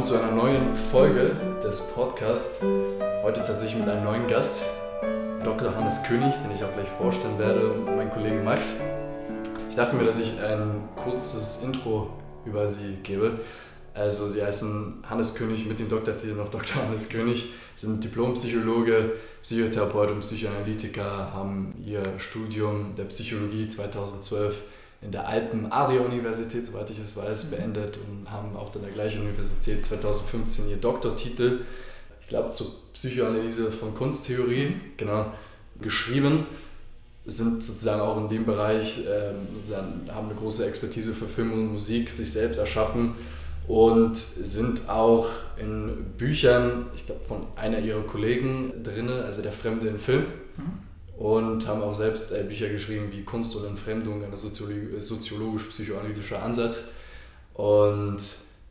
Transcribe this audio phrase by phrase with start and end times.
[0.00, 2.64] willkommen zu einer neuen Folge des Podcasts.
[3.22, 4.62] Heute tatsächlich mit einem neuen Gast,
[5.44, 5.74] Dr.
[5.76, 8.76] Hannes König, den ich auch gleich vorstellen werde, und meinen Kollegen Max.
[9.68, 12.14] Ich dachte mir, dass ich ein kurzes Intro
[12.46, 13.40] über sie gebe.
[13.92, 16.82] Also sie heißen Hannes König mit dem Doktortitel noch Dr.
[16.82, 19.12] Hannes König, sind Diplompsychologe,
[19.42, 24.62] Psychotherapeut und Psychoanalytiker, haben ihr Studium der Psychologie 2012
[25.02, 27.50] in der Alpen-Adria-Universität, soweit ich es weiß, mhm.
[27.50, 31.60] beendet und haben auch an der gleichen Universität 2015 ihr Doktortitel,
[32.20, 35.32] ich glaube zur Psychoanalyse von Kunsttheorie, genau,
[35.80, 36.46] geschrieben.
[37.26, 39.48] Sind sozusagen auch in dem Bereich, ähm,
[40.14, 43.14] haben eine große Expertise für Film und Musik, sich selbst erschaffen
[43.68, 45.26] und sind auch
[45.58, 50.26] in Büchern, ich glaube von einer ihrer Kollegen drin, also der Fremde im Film.
[50.56, 50.89] Mhm
[51.20, 56.88] und haben auch selbst äh, Bücher geschrieben wie Kunst und Entfremdung, ein soziologisch-psychoanalytischer Ansatz.
[57.52, 58.18] Und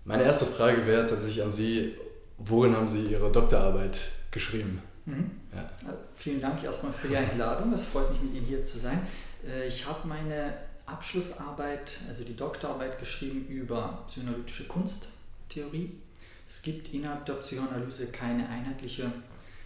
[0.04, 1.94] meine erste Frage wäre tatsächlich an Sie,
[2.40, 4.00] worin haben Sie Ihre Doktorarbeit
[4.32, 4.82] geschrieben?
[5.06, 5.30] Mhm.
[5.54, 5.70] Ja.
[6.16, 9.06] Vielen Dank erstmal für die Einladung, es freut mich mit Ihnen hier zu sein.
[9.48, 10.56] Äh, ich habe meine
[10.88, 15.92] Abschlussarbeit, also die Doktorarbeit geschrieben über psychoanalytische Kunsttheorie.
[16.48, 19.12] Es gibt innerhalb der Psychoanalyse keine einheitliche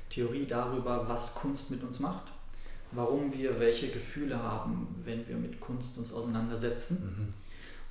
[0.09, 2.32] Theorie darüber, was Kunst mit uns macht
[2.95, 7.33] warum wir welche Gefühle haben, wenn wir mit Kunst uns auseinandersetzen.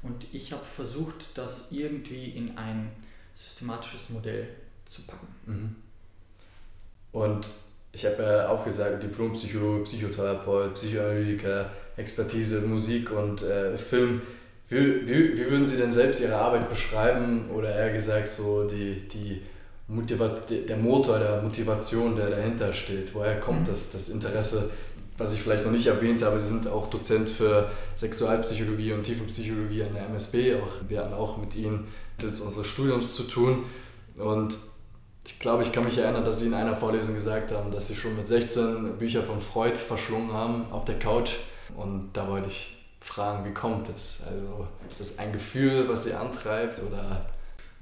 [0.02, 0.08] Mhm.
[0.08, 2.90] Und ich habe versucht, das irgendwie in ein
[3.34, 4.48] systematisches Modell
[4.88, 5.28] zu packen.
[5.46, 5.76] Mhm.
[7.12, 7.46] Und
[7.92, 14.22] ich habe ja auch gesagt, Diplompsychologe, Psychotherapeut, Psychoanalytiker, Expertise, Musik und äh, Film.
[14.68, 19.06] Wie, wie, wie würden Sie denn selbst Ihre Arbeit beschreiben oder eher gesagt so die,
[19.08, 19.42] die
[19.88, 23.14] Motivat der Motor der Motivation, der dahinter steht?
[23.14, 23.72] Woher kommt mhm.
[23.72, 24.70] das, das Interesse
[25.18, 29.84] was ich vielleicht noch nicht erwähnt habe, Sie sind auch Dozent für Sexualpsychologie und Tiefenpsychologie
[29.84, 30.54] an der MSB.
[30.54, 33.64] Auch, wir hatten auch mit Ihnen mittels unseres Studiums zu tun.
[34.16, 34.56] Und
[35.26, 37.94] ich glaube, ich kann mich erinnern, dass Sie in einer Vorlesung gesagt haben, dass Sie
[37.94, 41.36] schon mit 16 Bücher von Freud verschlungen haben auf der Couch.
[41.76, 44.24] Und da wollte ich fragen, wie kommt das?
[44.26, 47.26] Also ist das ein Gefühl, was Sie antreibt oder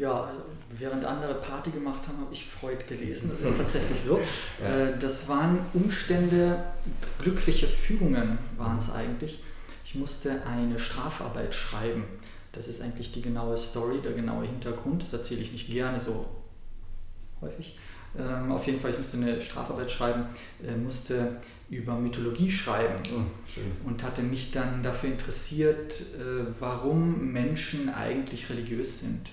[0.00, 0.32] ja,
[0.70, 3.30] während andere Party gemacht haben, habe ich Freud gelesen.
[3.30, 4.18] Das ist tatsächlich so.
[4.60, 4.86] Ja.
[4.86, 6.64] Äh, das waren Umstände,
[7.18, 9.44] glückliche Fügungen waren es eigentlich.
[9.84, 12.04] Ich musste eine Strafarbeit schreiben.
[12.52, 15.02] Das ist eigentlich die genaue Story, der genaue Hintergrund.
[15.02, 16.26] Das erzähle ich nicht gerne so
[17.42, 17.78] häufig.
[18.18, 20.24] Ähm, auf jeden Fall, ich musste eine Strafarbeit schreiben,
[20.66, 21.36] äh, musste
[21.68, 29.00] über Mythologie schreiben oh, und hatte mich dann dafür interessiert, äh, warum Menschen eigentlich religiös
[29.00, 29.30] sind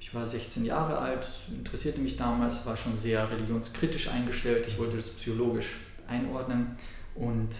[0.00, 4.64] ich war 16 Jahre alt, interessierte mich damals, war schon sehr religionskritisch eingestellt.
[4.66, 5.76] Ich wollte das psychologisch
[6.08, 6.78] einordnen
[7.14, 7.50] und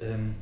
[0.00, 0.34] ähm,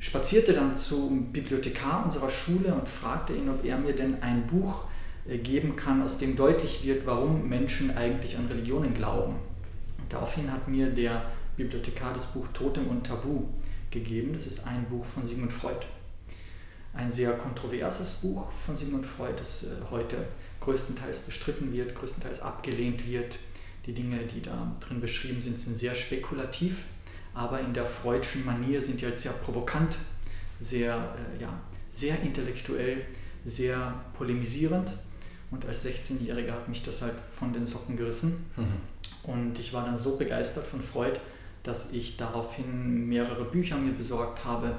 [0.00, 4.84] spazierte dann zum Bibliothekar unserer Schule und fragte ihn, ob er mir denn ein Buch
[5.28, 9.36] äh, geben kann, aus dem deutlich wird, warum Menschen eigentlich an Religionen glauben.
[9.98, 13.44] Und daraufhin hat mir der Bibliothekar das Buch Totem und Tabu
[13.92, 14.32] gegeben.
[14.32, 15.86] Das ist ein Buch von Sigmund Freud.
[16.92, 20.26] Ein sehr kontroverses Buch von Sigmund Freud, das äh, heute
[20.66, 23.38] größtenteils bestritten wird, größtenteils abgelehnt wird.
[23.86, 26.78] Die Dinge, die da drin beschrieben sind, sind sehr spekulativ,
[27.34, 29.96] aber in der freudschen Manier sind die halt sehr provokant,
[30.58, 31.60] sehr, äh, ja,
[31.92, 33.06] sehr intellektuell,
[33.44, 34.92] sehr polemisierend.
[35.52, 38.46] Und als 16-Jähriger hat mich das halt von den Socken gerissen.
[38.56, 39.30] Mhm.
[39.30, 41.20] Und ich war dann so begeistert von Freud,
[41.62, 44.74] dass ich daraufhin mehrere Bücher mir besorgt habe.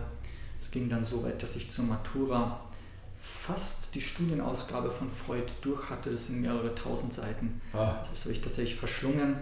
[0.58, 2.60] Es ging dann so weit, dass ich zur Matura
[3.48, 6.12] fast die Studienausgabe von Freud durch hatte.
[6.12, 7.62] Das sind mehrere tausend Seiten.
[7.74, 7.96] Ah.
[8.00, 9.36] Das habe ich tatsächlich verschlungen.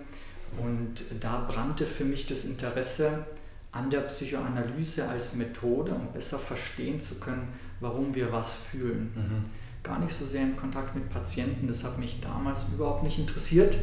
[0.57, 3.25] Und da brannte für mich das Interesse
[3.71, 7.47] an der Psychoanalyse als Methode, um besser verstehen zu können,
[7.79, 9.11] warum wir was fühlen.
[9.15, 9.45] Mhm.
[9.83, 13.77] Gar nicht so sehr im Kontakt mit Patienten, das hat mich damals überhaupt nicht interessiert.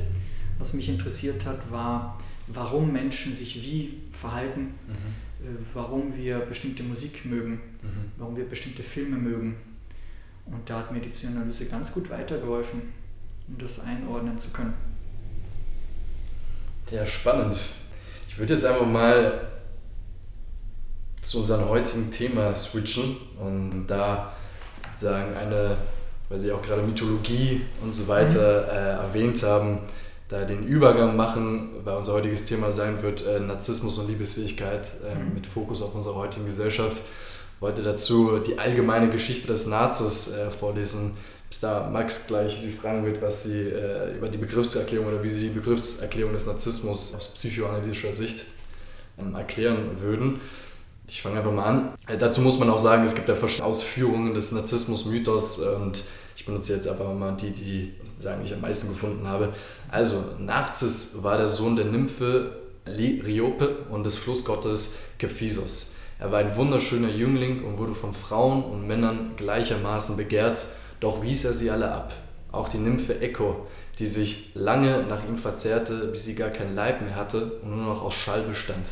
[0.58, 5.22] Was mich interessiert hat, war, warum Menschen sich wie verhalten, mhm.
[5.42, 8.12] Äh, warum wir bestimmte Musik mögen, mhm.
[8.16, 9.56] warum wir bestimmte Filme mögen
[10.46, 12.92] und da hat mir die Psychoanalyse ganz gut weitergeholfen,
[13.48, 14.74] um das einordnen zu können.
[16.90, 17.56] Ja, spannend.
[18.28, 19.48] Ich würde jetzt einfach mal
[21.22, 24.34] zu unserem heutigen Thema switchen und da
[24.90, 25.76] sozusagen eine,
[26.28, 28.68] weil Sie auch gerade Mythologie und so weiter mhm.
[28.68, 29.80] äh, erwähnt haben,
[30.28, 35.14] da den Übergang machen, weil unser heutiges Thema sein wird äh, Narzissmus und Liebesfähigkeit äh,
[35.34, 37.00] mit Fokus auf unsere heutigen Gesellschaft
[37.62, 41.16] wollte dazu die allgemeine Geschichte des Nazis äh, vorlesen.
[41.48, 45.28] Bis da Max gleich Sie fragen wird, was Sie äh, über die Begriffserklärung oder wie
[45.28, 48.46] Sie die Begriffserklärung des Narzissmus aus psychoanalytischer Sicht
[49.18, 50.40] ähm, erklären würden.
[51.06, 51.94] Ich fange einfach mal an.
[52.08, 56.02] Äh, dazu muss man auch sagen, es gibt ja verschiedene Ausführungen des Narzissmus-Mythos und
[56.34, 59.52] ich benutze jetzt einfach mal die, die sozusagen ich am meisten gefunden habe.
[59.90, 62.56] Also, Narziss war der Sohn der Nymphe
[62.86, 65.91] Liriope und des Flussgottes Kephisos.
[66.22, 70.66] Er war ein wunderschöner Jüngling und wurde von Frauen und Männern gleichermaßen begehrt,
[71.00, 72.14] doch wies er sie alle ab.
[72.52, 73.66] Auch die Nymphe Echo,
[73.98, 77.86] die sich lange nach ihm verzehrte, bis sie gar kein Leib mehr hatte und nur
[77.86, 78.86] noch aus Schall bestand.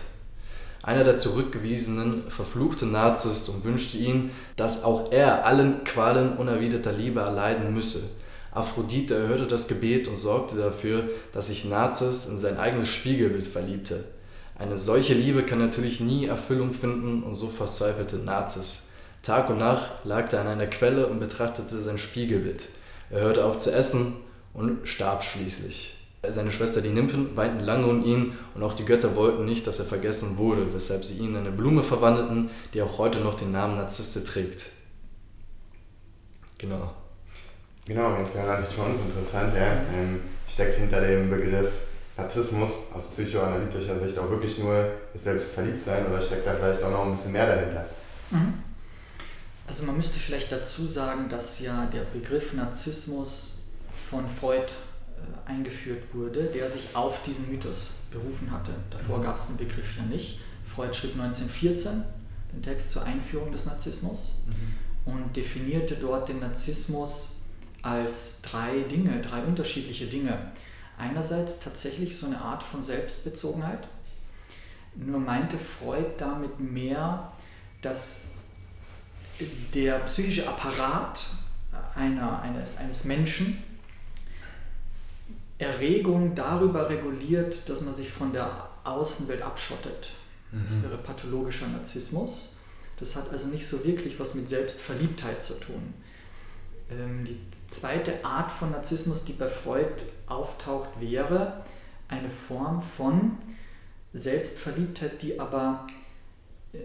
[0.82, 7.20] Einer der Zurückgewiesenen verfluchte Narzisst und wünschte ihn, dass auch er allen Qualen unerwiderter Liebe
[7.20, 8.00] erleiden müsse.
[8.50, 14.02] Aphrodite erhörte das Gebet und sorgte dafür, dass sich Narzis in sein eigenes Spiegelbild verliebte.
[14.60, 18.90] Eine solche Liebe kann natürlich nie Erfüllung finden und so verzweifelte Narzis.
[19.22, 22.68] Tag und Nacht lag er an einer Quelle und betrachtete sein Spiegelbild.
[23.08, 24.16] Er hörte auf zu essen
[24.52, 25.96] und starb schließlich.
[26.28, 29.78] Seine Schwester, die Nymphen, weinten lange um ihn und auch die Götter wollten nicht, dass
[29.78, 33.52] er vergessen wurde, weshalb sie ihn in eine Blume verwandelten, die auch heute noch den
[33.52, 34.72] Namen Narzisste trägt.
[36.58, 36.92] Genau.
[37.86, 39.72] Genau, das wäre natürlich für uns interessant, ja.
[39.96, 41.70] Ähm, steckt hinter dem Begriff
[42.20, 47.04] Narzissmus aus psychoanalytischer Sicht auch wirklich nur das Selbstverliebtsein oder steckt da vielleicht auch noch
[47.06, 47.86] ein bisschen mehr dahinter?
[48.30, 48.54] Mhm.
[49.66, 53.58] Also man müsste vielleicht dazu sagen, dass ja der Begriff Narzissmus
[53.94, 58.72] von Freud äh, eingeführt wurde, der sich auf diesen Mythos berufen hatte.
[58.90, 59.22] Davor mhm.
[59.22, 60.40] gab es den Begriff ja nicht.
[60.64, 62.04] Freud schrieb 1914
[62.52, 65.12] den Text zur Einführung des Narzissmus mhm.
[65.12, 67.36] und definierte dort den Narzissmus
[67.82, 70.52] als drei Dinge, drei unterschiedliche Dinge.
[71.00, 73.88] Einerseits tatsächlich so eine Art von Selbstbezogenheit,
[74.94, 77.32] nur meinte Freud damit mehr,
[77.80, 78.26] dass
[79.74, 81.26] der psychische Apparat
[81.94, 83.62] einer, eines, eines Menschen
[85.58, 90.10] Erregung darüber reguliert, dass man sich von der Außenwelt abschottet.
[90.52, 90.62] Mhm.
[90.64, 92.56] Das wäre pathologischer Narzissmus.
[92.98, 95.94] Das hat also nicht so wirklich was mit Selbstverliebtheit zu tun.
[96.90, 97.38] Ähm, die
[97.70, 101.64] zweite Art von Narzissmus, die bei Freud auftaucht, wäre
[102.08, 103.38] eine Form von
[104.12, 105.86] Selbstverliebtheit, die aber
[106.72, 106.78] äh,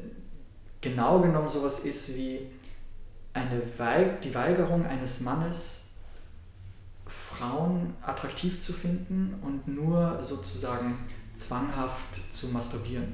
[0.81, 2.47] genau genommen sowas ist wie
[3.33, 5.91] eine Weig die Weigerung eines Mannes,
[7.07, 10.99] Frauen attraktiv zu finden und nur sozusagen
[11.35, 13.13] zwanghaft zu masturbieren.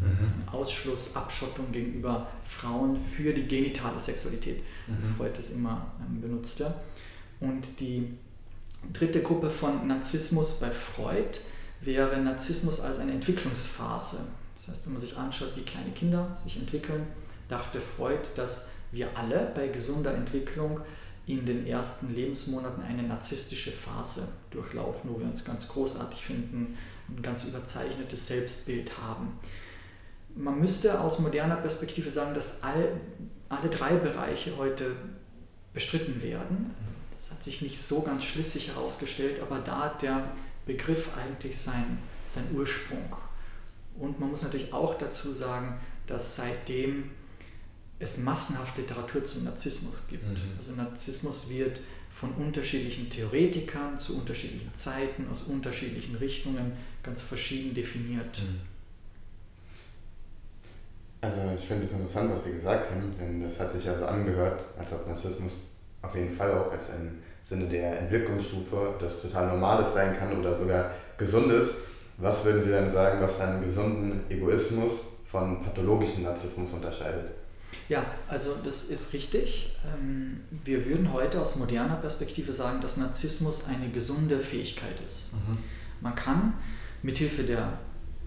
[0.00, 0.18] Mhm.
[0.46, 4.62] Also Ausschluss, Abschottung gegenüber Frauen für die genitale Sexualität.
[4.86, 5.16] Mhm.
[5.16, 6.74] Freud das immer ähm, benutzte.
[7.40, 8.14] Und die
[8.92, 11.38] dritte Gruppe von Narzissmus bei Freud
[11.80, 14.26] wäre Narzissmus als eine Entwicklungsphase.
[14.56, 17.06] Das heißt, wenn man sich anschaut, wie kleine Kinder sich entwickeln,
[17.48, 20.80] dachte Freud, dass wir alle bei gesunder Entwicklung
[21.26, 26.76] in den ersten Lebensmonaten eine narzisstische Phase durchlaufen, wo wir uns ganz großartig finden,
[27.08, 29.38] ein ganz überzeichnetes Selbstbild haben.
[30.34, 33.00] Man müsste aus moderner Perspektive sagen, dass all,
[33.48, 34.96] alle drei Bereiche heute
[35.74, 36.74] bestritten werden.
[37.18, 40.30] Das hat sich nicht so ganz schlüssig herausgestellt, aber da hat der
[40.66, 43.16] Begriff eigentlich seinen sein Ursprung.
[43.98, 47.10] Und man muss natürlich auch dazu sagen, dass seitdem
[47.98, 50.28] es massenhaft Literatur zum Narzissmus gibt.
[50.28, 50.56] Mhm.
[50.58, 56.70] Also Narzissmus wird von unterschiedlichen Theoretikern zu unterschiedlichen Zeiten, aus unterschiedlichen Richtungen
[57.02, 58.40] ganz verschieden definiert.
[58.40, 58.60] Mhm.
[61.20, 64.06] Also ich finde es interessant, was Sie gesagt haben, denn das hat sich ja so
[64.06, 65.54] angehört, als ob Narzissmus
[66.02, 70.54] auf jeden Fall auch als ein Sinne der Entwicklungsstufe das total Normales sein kann oder
[70.54, 71.74] sogar Gesundes.
[72.18, 74.92] Was würden Sie dann sagen, was einen gesunden Egoismus
[75.24, 77.30] von pathologischem Narzissmus unterscheidet?
[77.88, 79.76] Ja, also das ist richtig.
[79.84, 85.32] Ähm, wir würden heute aus moderner Perspektive sagen, dass Narzissmus eine gesunde Fähigkeit ist.
[85.32, 85.58] Mhm.
[86.00, 86.54] Man kann
[87.02, 87.78] mithilfe der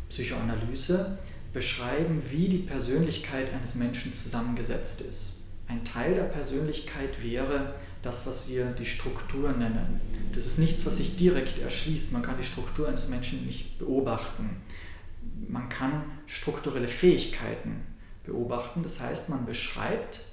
[0.09, 1.17] Psychoanalyse
[1.53, 5.40] beschreiben, wie die Persönlichkeit eines Menschen zusammengesetzt ist.
[5.71, 10.01] Ein Teil der Persönlichkeit wäre das, was wir die Struktur nennen.
[10.33, 12.11] Das ist nichts, was sich direkt erschließt.
[12.11, 14.57] Man kann die Struktur eines Menschen nicht beobachten.
[15.47, 17.83] Man kann strukturelle Fähigkeiten
[18.25, 18.83] beobachten.
[18.83, 20.25] Das heißt, man beschreibt,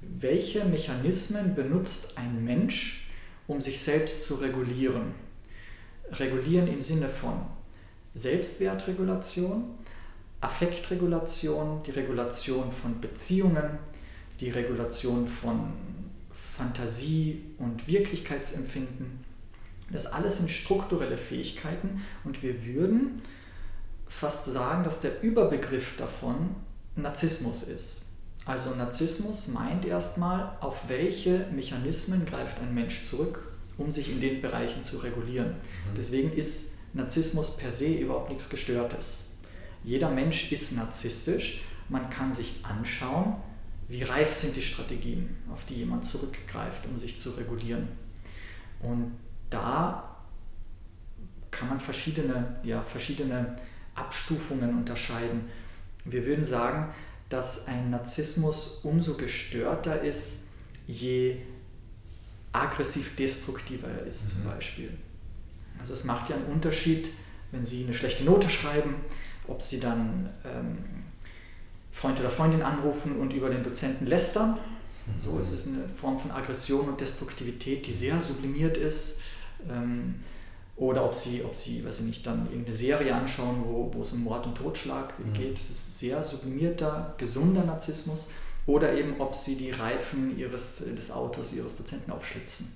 [0.00, 3.06] welche Mechanismen benutzt ein Mensch,
[3.46, 5.14] um sich selbst zu regulieren.
[6.10, 7.46] Regulieren im Sinne von
[8.14, 9.66] Selbstwertregulation,
[10.40, 13.78] Affektregulation, die Regulation von Beziehungen,
[14.40, 15.72] die Regulation von
[16.30, 19.24] Fantasie und Wirklichkeitsempfinden.
[19.90, 23.22] Das alles sind strukturelle Fähigkeiten und wir würden
[24.06, 26.54] fast sagen, dass der Überbegriff davon
[26.96, 28.02] Narzissmus ist.
[28.46, 34.42] Also Narzissmus meint erstmal, auf welche Mechanismen greift ein Mensch zurück, um sich in den
[34.42, 35.52] Bereichen zu regulieren.
[35.52, 35.96] Mhm.
[35.96, 39.24] Deswegen ist Narzissmus per se überhaupt nichts Gestörtes.
[39.82, 43.36] Jeder Mensch ist narzisstisch, man kann sich anschauen,
[43.88, 47.88] wie reif sind die Strategien, auf die jemand zurückgreift, um sich zu regulieren.
[48.80, 49.12] Und
[49.50, 50.16] da
[51.50, 53.56] kann man verschiedene, ja, verschiedene
[53.94, 55.48] Abstufungen unterscheiden.
[56.04, 56.92] Wir würden sagen,
[57.28, 60.48] dass ein Narzissmus umso gestörter ist,
[60.86, 61.38] je
[62.52, 64.28] aggressiv destruktiver er ist mhm.
[64.28, 64.90] zum Beispiel.
[65.78, 67.10] Also es macht ja einen Unterschied,
[67.50, 68.96] wenn Sie eine schlechte Note schreiben,
[69.46, 70.78] ob Sie dann ähm,
[71.94, 74.58] Freund oder Freundin anrufen und über den Dozenten lästern.
[75.06, 75.18] Mhm.
[75.18, 79.20] So ist es eine Form von Aggression und Destruktivität, die sehr sublimiert ist.
[79.70, 80.16] Ähm,
[80.76, 84.12] oder ob sie, ob sie, weiß ich nicht, dann irgendeine Serie anschauen, wo, wo es
[84.12, 85.32] um Mord und Totschlag mhm.
[85.34, 85.56] geht.
[85.56, 88.26] Das ist sehr sublimierter, gesunder Narzissmus.
[88.66, 92.72] Oder eben, ob sie die Reifen ihres, des Autos ihres Dozenten aufschlitzen.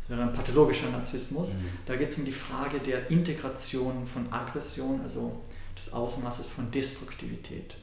[0.00, 1.54] Das wäre ein pathologischer Narzissmus.
[1.54, 1.68] Mhm.
[1.86, 5.40] Da geht es um die Frage der Integration von Aggression, also
[5.78, 7.76] des Ausmaßes von Destruktivität.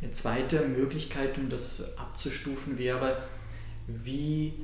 [0.00, 3.22] Eine zweite Möglichkeit, um das abzustufen, wäre,
[3.88, 4.54] wie,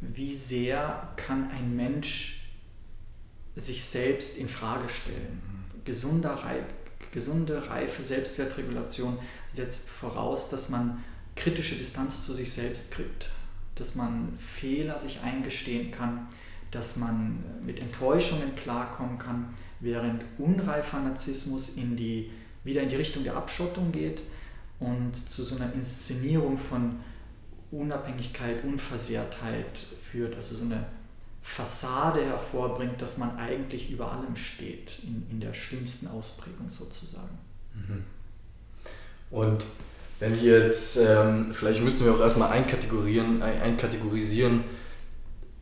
[0.00, 2.48] wie sehr kann ein Mensch
[3.54, 5.42] sich selbst in Frage stellen.
[5.84, 6.42] Gesunder,
[7.12, 11.04] gesunde, reife Selbstwertregulation setzt voraus, dass man
[11.36, 13.28] kritische Distanz zu sich selbst kriegt,
[13.74, 16.28] dass man Fehler sich eingestehen kann,
[16.70, 22.30] dass man mit Enttäuschungen klarkommen kann, während unreifer Narzissmus in die,
[22.64, 24.22] wieder in die Richtung der Abschottung geht
[24.80, 27.00] und zu so einer Inszenierung von
[27.70, 30.86] Unabhängigkeit, Unversehrtheit führt, also so eine
[31.42, 37.38] Fassade hervorbringt, dass man eigentlich über allem steht, in, in der schlimmsten Ausprägung sozusagen.
[37.74, 38.04] Mhm.
[39.30, 39.64] Und
[40.18, 44.64] wenn wir jetzt, ähm, vielleicht müssen wir auch erstmal einkategorieren, ein, einkategorisieren,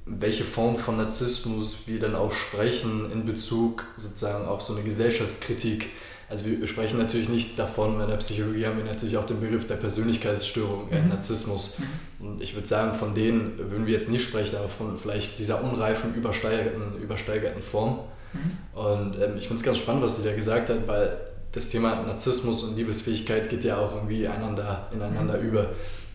[0.05, 5.91] welche Form von Narzissmus wir dann auch sprechen in Bezug sozusagen auf so eine Gesellschaftskritik
[6.31, 9.67] also wir sprechen natürlich nicht davon, in der Psychologie haben wir natürlich auch den Begriff
[9.67, 11.09] der Persönlichkeitsstörung, äh, mhm.
[11.09, 11.79] Narzissmus.
[11.79, 12.27] Mhm.
[12.27, 15.65] Und ich würde sagen, von denen würden wir jetzt nicht sprechen, aber von vielleicht dieser
[15.65, 18.01] unreifen, übersteigerten, übersteigerten Form.
[18.35, 18.79] Mhm.
[18.79, 21.19] Und ähm, ich finde es ganz spannend, was sie da gesagt hat, weil
[21.53, 25.49] das Thema Narzissmus und Liebesfähigkeit geht ja auch irgendwie einander, ineinander mhm.
[25.49, 25.71] über.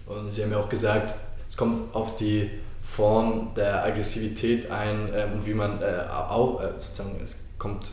[0.05, 1.15] Und sie haben ja auch gesagt,
[1.49, 2.51] es kommt auf die
[2.83, 7.91] Form der Aggressivität ein ähm, und wie man äh, auch, äh, sozusagen, es kommt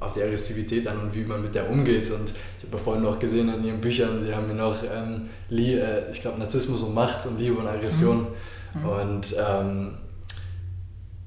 [0.00, 2.10] auf die Aggressivität an und wie man mit der umgeht.
[2.10, 5.28] Und ich habe ja vorhin noch gesehen in Ihren Büchern, Sie haben mir noch, ähm,
[5.50, 8.26] äh, ich glaube, Narzissmus und Macht und Liebe und Aggression.
[8.74, 8.84] Mhm.
[8.88, 9.98] Und ähm,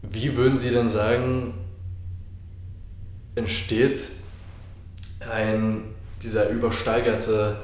[0.02, 1.54] wie würden Sie denn sagen,
[3.36, 4.10] entsteht
[5.32, 5.84] ein,
[6.22, 7.58] dieser übersteigerte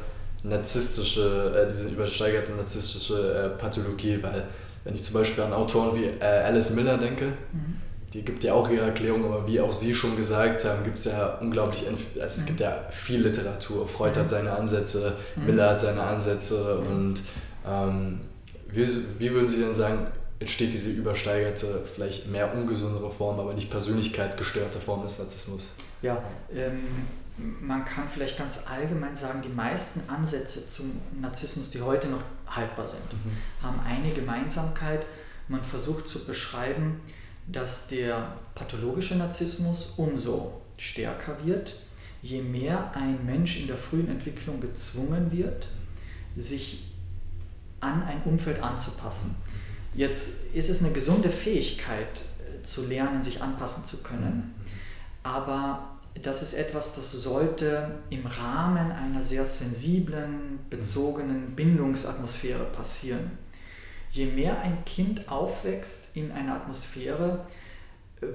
[0.44, 4.20] narzisstische, äh, diese übersteigerte narzisstische äh, Pathologie?
[4.22, 4.46] Weil
[4.84, 8.54] wenn ich zum Beispiel an Autoren wie äh, Alice Miller denke, mhm die gibt ja
[8.54, 12.04] auch ihre Erklärung, aber wie auch Sie schon gesagt haben, gibt es ja unglaublich, also
[12.20, 13.88] es gibt ja viel Literatur.
[13.88, 15.46] Freud hat seine Ansätze, mhm.
[15.46, 17.22] Miller hat seine Ansätze und
[17.68, 18.22] ähm,
[18.72, 18.88] wie,
[19.20, 20.08] wie würden Sie denn sagen,
[20.40, 25.74] entsteht diese übersteigerte, vielleicht mehr ungesundere Form, aber nicht persönlichkeitsgestörte Form des Narzissmus?
[26.02, 26.24] Ja,
[26.56, 26.80] ähm,
[27.62, 32.88] man kann vielleicht ganz allgemein sagen, die meisten Ansätze zum Narzissmus, die heute noch haltbar
[32.88, 33.66] sind, mhm.
[33.66, 35.06] haben eine Gemeinsamkeit.
[35.48, 37.02] Man versucht zu beschreiben,
[37.52, 41.76] dass der pathologische Narzissmus umso stärker wird,
[42.22, 45.68] je mehr ein Mensch in der frühen Entwicklung gezwungen wird,
[46.36, 46.86] sich
[47.80, 49.36] an ein Umfeld anzupassen.
[49.94, 54.54] Jetzt ist es eine gesunde Fähigkeit äh, zu lernen, sich anpassen zu können,
[55.24, 63.32] aber das ist etwas, das sollte im Rahmen einer sehr sensiblen, bezogenen Bindungsatmosphäre passieren
[64.12, 67.46] je mehr ein Kind aufwächst in einer Atmosphäre,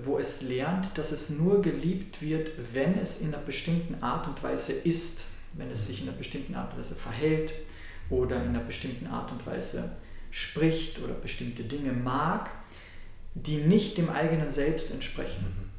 [0.03, 4.43] wo es lernt, dass es nur geliebt wird, wenn es in einer bestimmten Art und
[4.43, 7.53] Weise ist, wenn es sich in einer bestimmten Art und Weise verhält
[8.11, 9.97] oder in einer bestimmten Art und Weise
[10.31, 12.51] spricht oder bestimmte Dinge mag,
[13.35, 15.71] die nicht dem eigenen Selbst entsprechen, mhm.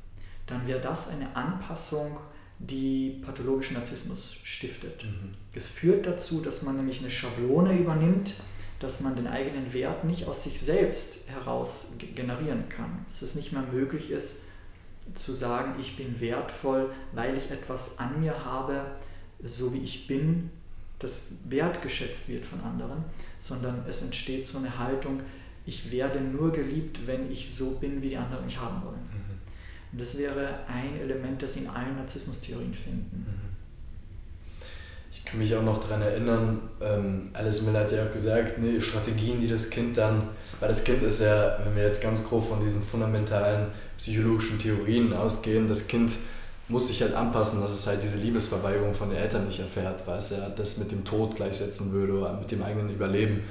[0.45, 2.17] dann wäre das eine Anpassung,
[2.59, 5.03] die pathologischen Narzissmus stiftet.
[5.03, 5.33] Mhm.
[5.53, 8.35] Es führt dazu, dass man nämlich eine Schablone übernimmt,
[8.79, 13.05] dass man den eigenen Wert nicht aus sich selbst heraus generieren kann.
[13.09, 14.41] Dass es nicht mehr möglich ist,
[15.13, 18.85] zu sagen, ich bin wertvoll, weil ich etwas an mir habe,
[19.43, 20.49] so wie ich bin,
[20.99, 23.03] das wertgeschätzt wird von anderen,
[23.37, 25.21] sondern es entsteht so eine Haltung,
[25.65, 29.01] ich werde nur geliebt, wenn ich so bin, wie die anderen mich haben wollen.
[29.01, 29.35] Mhm.
[29.91, 33.25] Und das wäre ein Element, das Sie in allen Narzissmustheorien finden.
[33.27, 33.54] Mhm.
[35.17, 38.81] Ich kann mich auch noch daran erinnern, ähm, Alice Miller hat ja auch gesagt, ne,
[38.81, 40.23] Strategien, die das Kind dann,
[40.59, 43.67] weil das Kind ist ja, wenn wir jetzt ganz grob von diesen fundamentalen
[43.97, 46.17] psychologischen Theorien ausgehen, das Kind
[46.67, 50.17] muss sich halt anpassen, dass es halt diese Liebesverweigerung von den Eltern nicht erfährt, weil
[50.17, 53.43] es ja das mit dem Tod gleichsetzen würde oder mit dem eigenen Überleben.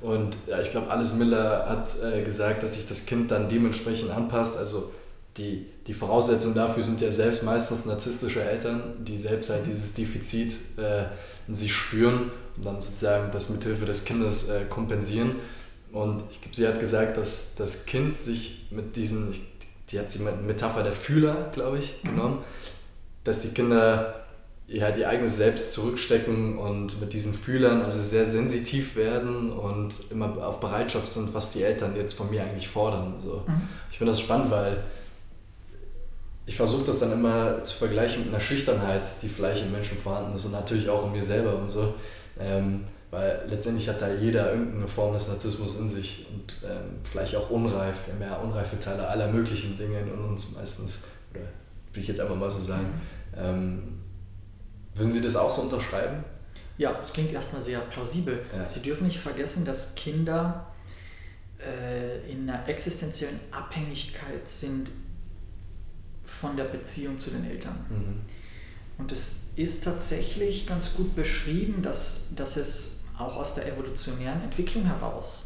[0.00, 4.10] Und ja, ich glaube, Alice Miller hat äh, gesagt, dass sich das Kind dann dementsprechend
[4.10, 4.56] anpasst.
[4.56, 4.92] Also
[5.36, 10.54] die, die Voraussetzungen dafür sind ja selbst meistens narzisstische Eltern, die selbst halt dieses Defizit
[10.76, 11.04] äh,
[11.48, 15.36] in sich spüren und dann sozusagen das mithilfe des Kindes äh, kompensieren.
[15.90, 19.34] Und ich glaube, sie hat gesagt, dass das Kind sich mit diesen,
[19.90, 22.08] die hat sie mit Metapher der Fühler, glaube ich, mhm.
[22.08, 22.44] genommen, mhm.
[23.24, 24.22] dass die Kinder
[24.68, 30.46] ja, ihr eigenes Selbst zurückstecken und mit diesen Fühlern also sehr sensitiv werden und immer
[30.46, 33.14] auf Bereitschaft sind, was die Eltern jetzt von mir eigentlich fordern.
[33.18, 33.44] So.
[33.46, 33.68] Mhm.
[33.90, 34.82] Ich finde das spannend, weil
[36.44, 40.34] ich versuche das dann immer zu vergleichen mit einer Schüchternheit, die vielleicht im Menschen vorhanden
[40.34, 41.94] ist und natürlich auch in mir selber und so.
[42.38, 47.36] Ähm, weil letztendlich hat da jeder irgendeine Form des Narzissmus in sich und ähm, vielleicht
[47.36, 47.96] auch unreif.
[48.06, 51.02] Wir haben ja unreife Teile aller möglichen Dinge in uns meistens.
[51.30, 51.42] Oder
[51.92, 52.86] will ich jetzt einfach mal so sagen.
[52.86, 53.38] Mhm.
[53.38, 54.00] Ähm,
[54.94, 56.24] würden Sie das auch so unterschreiben?
[56.78, 58.40] Ja, das klingt erstmal sehr plausibel.
[58.56, 58.64] Ja.
[58.64, 60.66] Sie dürfen nicht vergessen, dass Kinder
[61.58, 64.90] äh, in einer existenziellen Abhängigkeit sind
[66.24, 67.84] von der Beziehung zu den Eltern.
[67.88, 68.20] Mhm.
[68.98, 74.84] Und es ist tatsächlich ganz gut beschrieben, dass, dass es auch aus der evolutionären Entwicklung
[74.84, 75.44] heraus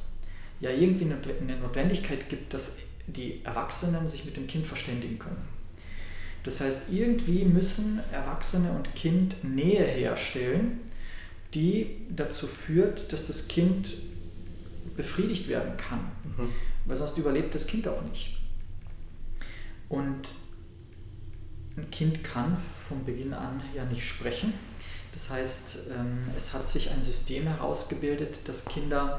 [0.60, 5.42] ja irgendwie eine Notwendigkeit gibt, dass die Erwachsenen sich mit dem Kind verständigen können.
[6.44, 10.80] Das heißt, irgendwie müssen Erwachsene und Kind Nähe herstellen,
[11.54, 13.94] die dazu führt, dass das Kind
[14.96, 16.00] befriedigt werden kann.
[16.36, 16.50] Mhm.
[16.84, 18.38] Weil sonst überlebt das Kind auch nicht.
[19.88, 20.30] Und
[21.76, 24.54] ein Kind kann von Beginn an ja nicht sprechen.
[25.12, 29.18] Das heißt, ähm, es hat sich ein System herausgebildet, dass Kinder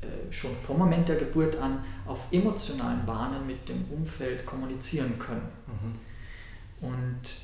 [0.00, 5.48] äh, schon vom Moment der Geburt an auf emotionalen Bahnen mit dem Umfeld kommunizieren können.
[5.66, 6.88] Mhm.
[6.88, 7.36] Und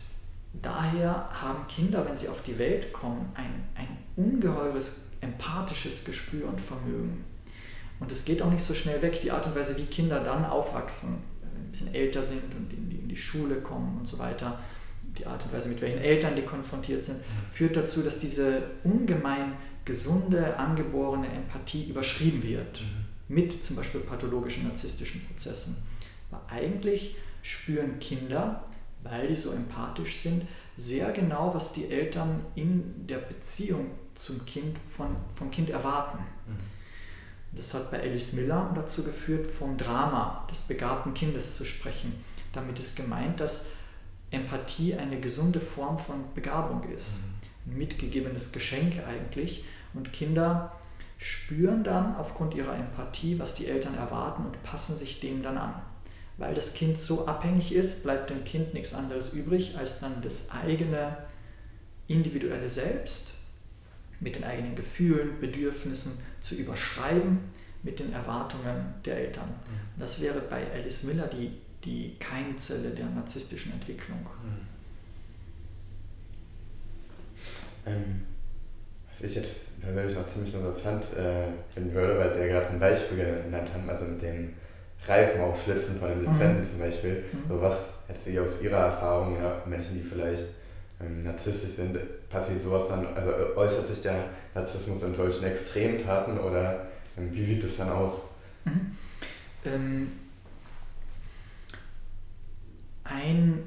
[0.54, 6.60] daher haben Kinder, wenn sie auf die Welt kommen, ein, ein ungeheures empathisches Gespür und
[6.60, 7.24] Vermögen.
[8.00, 10.44] Und es geht auch nicht so schnell weg, die Art und Weise, wie Kinder dann
[10.44, 14.58] aufwachsen, ein bisschen älter sind und in die Schule kommen und so weiter,
[15.18, 19.54] die Art und Weise, mit welchen Eltern die konfrontiert sind, führt dazu, dass diese ungemein
[19.84, 22.80] gesunde, angeborene Empathie überschrieben wird.
[22.80, 23.34] Mhm.
[23.34, 25.76] Mit zum Beispiel pathologischen narzisstischen Prozessen.
[26.30, 28.64] Aber eigentlich spüren Kinder,
[29.02, 34.76] weil die so empathisch sind, sehr genau, was die Eltern in der Beziehung zum Kind
[34.88, 36.18] von, vom Kind erwarten.
[36.46, 37.56] Mhm.
[37.56, 42.12] Das hat bei Alice Miller dazu geführt, vom Drama des begabten Kindes zu sprechen.
[42.52, 43.66] Damit ist gemeint, dass
[44.30, 47.20] Empathie eine gesunde Form von Begabung ist.
[47.66, 47.72] Mhm.
[47.72, 49.64] Ein mitgegebenes Geschenk eigentlich.
[49.94, 50.72] Und Kinder
[51.18, 55.74] spüren dann aufgrund ihrer Empathie, was die Eltern erwarten und passen sich dem dann an.
[56.36, 60.50] Weil das Kind so abhängig ist, bleibt dem Kind nichts anderes übrig, als dann das
[60.52, 61.16] eigene
[62.06, 63.34] individuelle Selbst
[64.20, 67.40] mit den eigenen Gefühlen, Bedürfnissen zu überschreiben
[67.82, 69.48] mit den Erwartungen der Eltern.
[69.48, 70.00] Mhm.
[70.00, 74.18] Das wäre bei Alice Miller die, die Keimzelle der narzisstischen Entwicklung.
[74.42, 74.66] Mhm.
[77.86, 78.22] Ähm,
[79.20, 82.80] was ich jetzt persönlich auch ziemlich interessant äh, finden würde, weil Sie ja gerade ein
[82.80, 84.54] Beispiel genannt haben, also mit den
[85.06, 86.64] Reifenaufschlitzen von den Lizenzen mhm.
[86.64, 87.24] zum Beispiel.
[87.32, 87.48] Mhm.
[87.48, 90.46] So was hätte Sie aus Ihrer Erfahrung, ja, Menschen, die vielleicht
[91.00, 91.96] ähm, narzisstisch sind,
[92.28, 97.64] passiert sowas dann, also äußert sich der Narzissmus in solchen Extremtaten oder ähm, wie sieht
[97.64, 98.14] es dann aus?
[98.64, 98.96] Mhm.
[99.64, 100.12] Ähm,
[103.08, 103.62] ein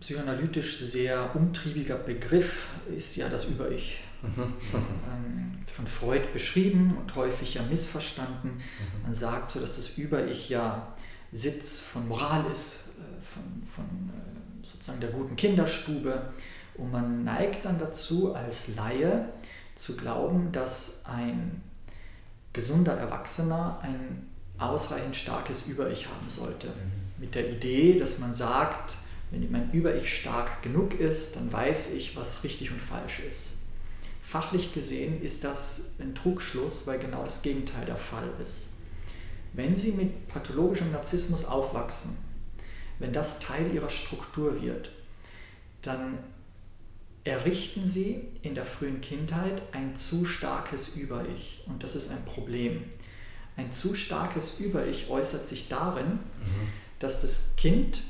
[0.00, 4.00] psychoanalytisch sehr umtriebiger Begriff ist ja das Über-Ich.
[4.22, 4.54] Mhm.
[4.72, 8.50] Ähm, von Freud beschrieben und häufig ja missverstanden.
[8.50, 9.02] Mhm.
[9.02, 10.94] Man sagt so, dass das Über-Ich ja
[11.32, 16.30] Sitz von Moral ist, äh, von, von äh, sozusagen der guten Kinderstube.
[16.74, 19.28] Und man neigt dann dazu, als Laie
[19.74, 21.62] zu glauben, dass ein
[22.52, 24.28] gesunder Erwachsener ein
[24.70, 26.68] ausreichend starkes Über-Ich haben sollte.
[26.68, 26.72] Mhm.
[27.18, 28.96] Mit der Idee, dass man sagt,
[29.30, 33.54] wenn mein Über-Ich stark genug ist, dann weiß ich, was richtig und falsch ist.
[34.22, 38.70] Fachlich gesehen ist das ein Trugschluss, weil genau das Gegenteil der Fall ist.
[39.52, 42.16] Wenn Sie mit pathologischem Narzissmus aufwachsen,
[42.98, 44.90] wenn das Teil Ihrer Struktur wird,
[45.82, 46.18] dann
[47.24, 51.64] errichten Sie in der frühen Kindheit ein zu starkes Über-Ich.
[51.66, 52.84] Und das ist ein Problem.
[53.56, 56.68] Ein zu starkes Über-Ich äußert sich darin, mhm.
[56.98, 58.02] dass das Kind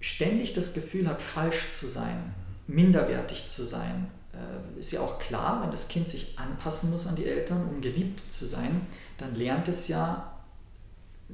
[0.00, 2.34] ständig das Gefühl hat, falsch zu sein,
[2.66, 4.10] minderwertig zu sein.
[4.32, 7.80] Äh, ist ja auch klar, wenn das Kind sich anpassen muss an die Eltern, um
[7.80, 8.82] geliebt zu sein,
[9.18, 10.32] dann lernt es ja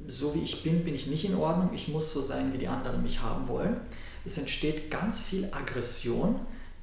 [0.07, 2.67] so wie ich bin, bin ich nicht in Ordnung, ich muss so sein, wie die
[2.67, 3.77] anderen mich haben wollen.
[4.25, 6.39] Es entsteht ganz viel Aggression,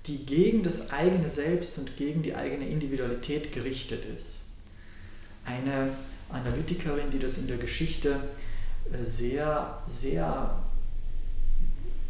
[0.06, 4.45] die gegen das eigene Selbst und gegen die eigene Individualität gerichtet ist.
[5.46, 5.92] Eine
[6.28, 8.20] Analytikerin, die das in der Geschichte
[8.92, 10.62] äh, sehr, sehr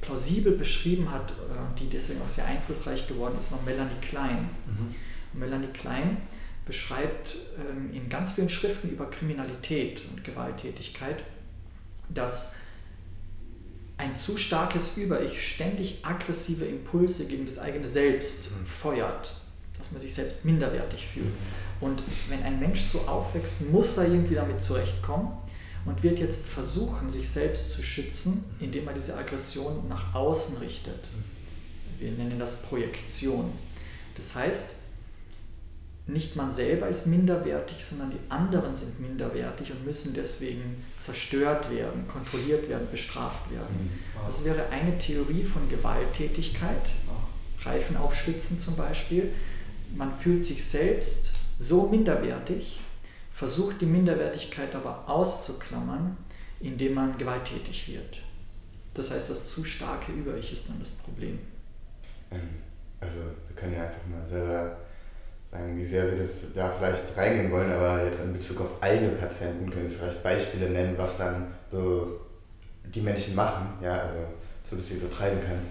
[0.00, 1.34] plausibel beschrieben hat, äh,
[1.78, 4.48] die deswegen auch sehr einflussreich geworden ist, war Melanie Klein.
[4.66, 4.94] Mhm.
[5.38, 6.16] Melanie Klein
[6.64, 11.22] beschreibt ähm, in ganz vielen Schriften über Kriminalität und Gewalttätigkeit,
[12.08, 12.54] dass
[13.98, 18.66] ein zu starkes Über-Ich ständig aggressive Impulse gegen das eigene Selbst mhm.
[18.66, 19.40] feuert,
[19.78, 21.32] dass man sich selbst minderwertig fühlt.
[21.80, 25.32] Und wenn ein Mensch so aufwächst, muss er irgendwie damit zurechtkommen
[25.84, 31.08] und wird jetzt versuchen, sich selbst zu schützen, indem er diese Aggression nach außen richtet.
[31.98, 33.52] Wir nennen das Projektion.
[34.16, 34.74] Das heißt,
[36.08, 42.06] nicht man selber ist minderwertig, sondern die anderen sind minderwertig und müssen deswegen zerstört werden,
[42.06, 43.90] kontrolliert werden, bestraft werden.
[43.90, 44.26] Mhm.
[44.26, 46.90] Das wäre eine Theorie von Gewalttätigkeit,
[47.62, 49.32] Reifen aufschlitzen zum Beispiel.
[49.96, 52.80] Man fühlt sich selbst so minderwertig,
[53.32, 56.16] versucht die Minderwertigkeit aber auszuklammern,
[56.60, 58.20] indem man gewalttätig wird.
[58.94, 61.38] Das heißt, das zu starke Über-Ich ist dann das Problem.
[62.30, 62.48] Ähm,
[63.00, 63.16] also
[63.46, 64.78] wir können ja einfach mal selber
[65.50, 69.10] sagen, wie sehr Sie das da vielleicht reingehen wollen, aber jetzt in Bezug auf eigene
[69.12, 72.20] Patienten können Sie vielleicht Beispiele nennen, was dann so
[72.84, 74.18] die Menschen machen, ja, also
[74.68, 75.66] so dass sie so treiben können.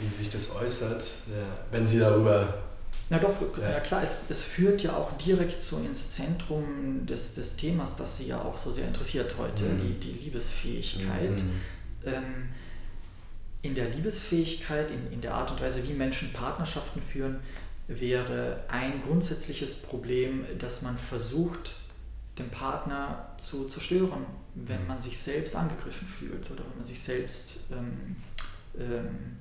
[0.00, 2.65] Wie sich das äußert, ja, wenn Sie darüber.
[3.08, 7.54] Na doch, ja, klar, es, es führt ja auch direkt so ins Zentrum des, des
[7.54, 9.78] Themas, das Sie ja auch so sehr interessiert heute, mhm.
[9.78, 11.30] die, die Liebesfähigkeit.
[11.30, 11.60] Mhm.
[12.04, 12.48] Ähm,
[13.62, 17.38] in der Liebesfähigkeit, in, in der Art und Weise, wie Menschen Partnerschaften führen,
[17.86, 21.76] wäre ein grundsätzliches Problem, dass man versucht,
[22.38, 24.88] den Partner zu zerstören, wenn mhm.
[24.88, 28.16] man sich selbst angegriffen fühlt oder wenn man sich selbst ähm,
[28.78, 29.38] ähm,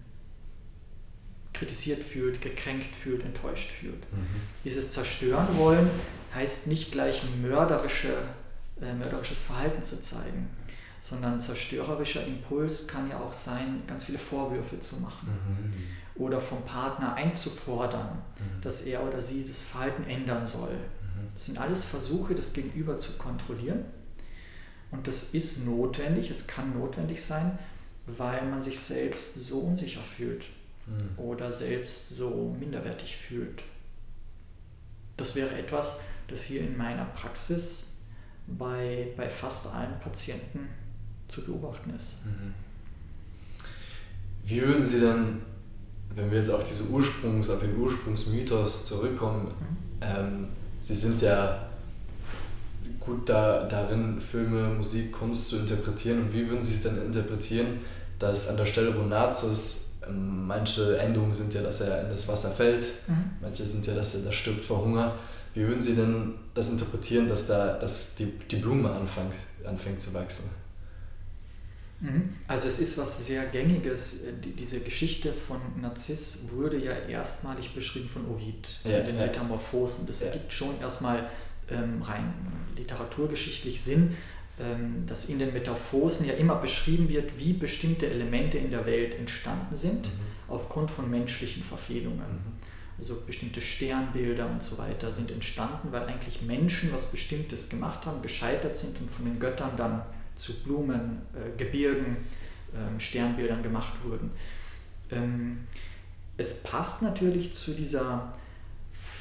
[1.56, 4.02] kritisiert fühlt, gekränkt fühlt, enttäuscht fühlt.
[4.12, 4.28] Mhm.
[4.64, 5.90] Dieses Zerstören wollen
[6.34, 8.14] heißt nicht gleich mörderische,
[8.82, 10.50] äh, mörderisches Verhalten zu zeigen,
[11.00, 15.28] sondern zerstörerischer Impuls kann ja auch sein, ganz viele Vorwürfe zu machen.
[15.28, 18.08] Mhm oder vom Partner einzufordern,
[18.40, 18.62] mhm.
[18.62, 20.72] dass er oder sie das Verhalten ändern soll.
[20.72, 21.30] Mhm.
[21.34, 23.86] Das sind alles Versuche, das Gegenüber zu kontrollieren.
[24.92, 27.60] Und das ist notwendig, es kann notwendig sein,
[28.06, 30.46] weil man sich selbst so unsicher fühlt
[30.88, 31.18] mhm.
[31.18, 33.64] oder selbst so minderwertig fühlt.
[35.18, 37.86] Das wäre etwas, das hier in meiner Praxis
[38.48, 40.70] bei, bei fast allen Patienten
[41.28, 42.18] zu beobachten ist.
[42.26, 42.54] Mhm.
[44.46, 45.42] Wie würden Sie dann
[46.16, 49.78] wenn wir jetzt auf diese Ursprungs, auf den Ursprungsmythos zurückkommen, mhm.
[50.02, 50.48] ähm,
[50.80, 51.68] sie sind ja
[53.00, 56.22] gut da, darin, Filme, Musik, Kunst zu interpretieren.
[56.22, 57.82] Und wie würden Sie es denn interpretieren,
[58.18, 62.52] dass an der Stelle, wo Nazis, manche Endungen sind ja, dass er in das Wasser
[62.52, 63.32] fällt, mhm.
[63.42, 65.16] manche sind ja, dass er da stirbt vor Hunger.
[65.54, 70.14] Wie würden Sie denn das interpretieren, dass da dass die, die Blume anfängt, anfängt zu
[70.14, 70.50] wachsen?
[72.02, 72.34] Mhm.
[72.48, 74.24] Also es ist was sehr Gängiges.
[74.24, 79.26] Äh, diese Geschichte von Narziss wurde ja erstmalig beschrieben von Ovid ja, in den ja.
[79.28, 80.06] Metamorphosen.
[80.06, 81.30] Das ergibt schon erstmal
[81.70, 82.34] ähm, rein
[82.76, 84.16] literaturgeschichtlich Sinn, ähm,
[85.06, 89.76] dass in den Metamorphosen ja immer beschrieben wird, wie bestimmte Elemente in der Welt entstanden
[89.76, 90.20] sind, mhm.
[90.48, 92.20] aufgrund von menschlichen Verfehlungen.
[92.20, 92.56] Mhm.
[92.98, 98.22] Also bestimmte Sternbilder und so weiter sind entstanden, weil eigentlich Menschen was Bestimmtes gemacht haben,
[98.22, 100.04] gescheitert sind und von den Göttern dann
[100.36, 102.18] zu Blumen, äh, Gebirgen,
[102.74, 104.32] äh, Sternbildern gemacht wurden.
[105.12, 105.68] Ähm,
[106.38, 108.34] es passt natürlich zu dieser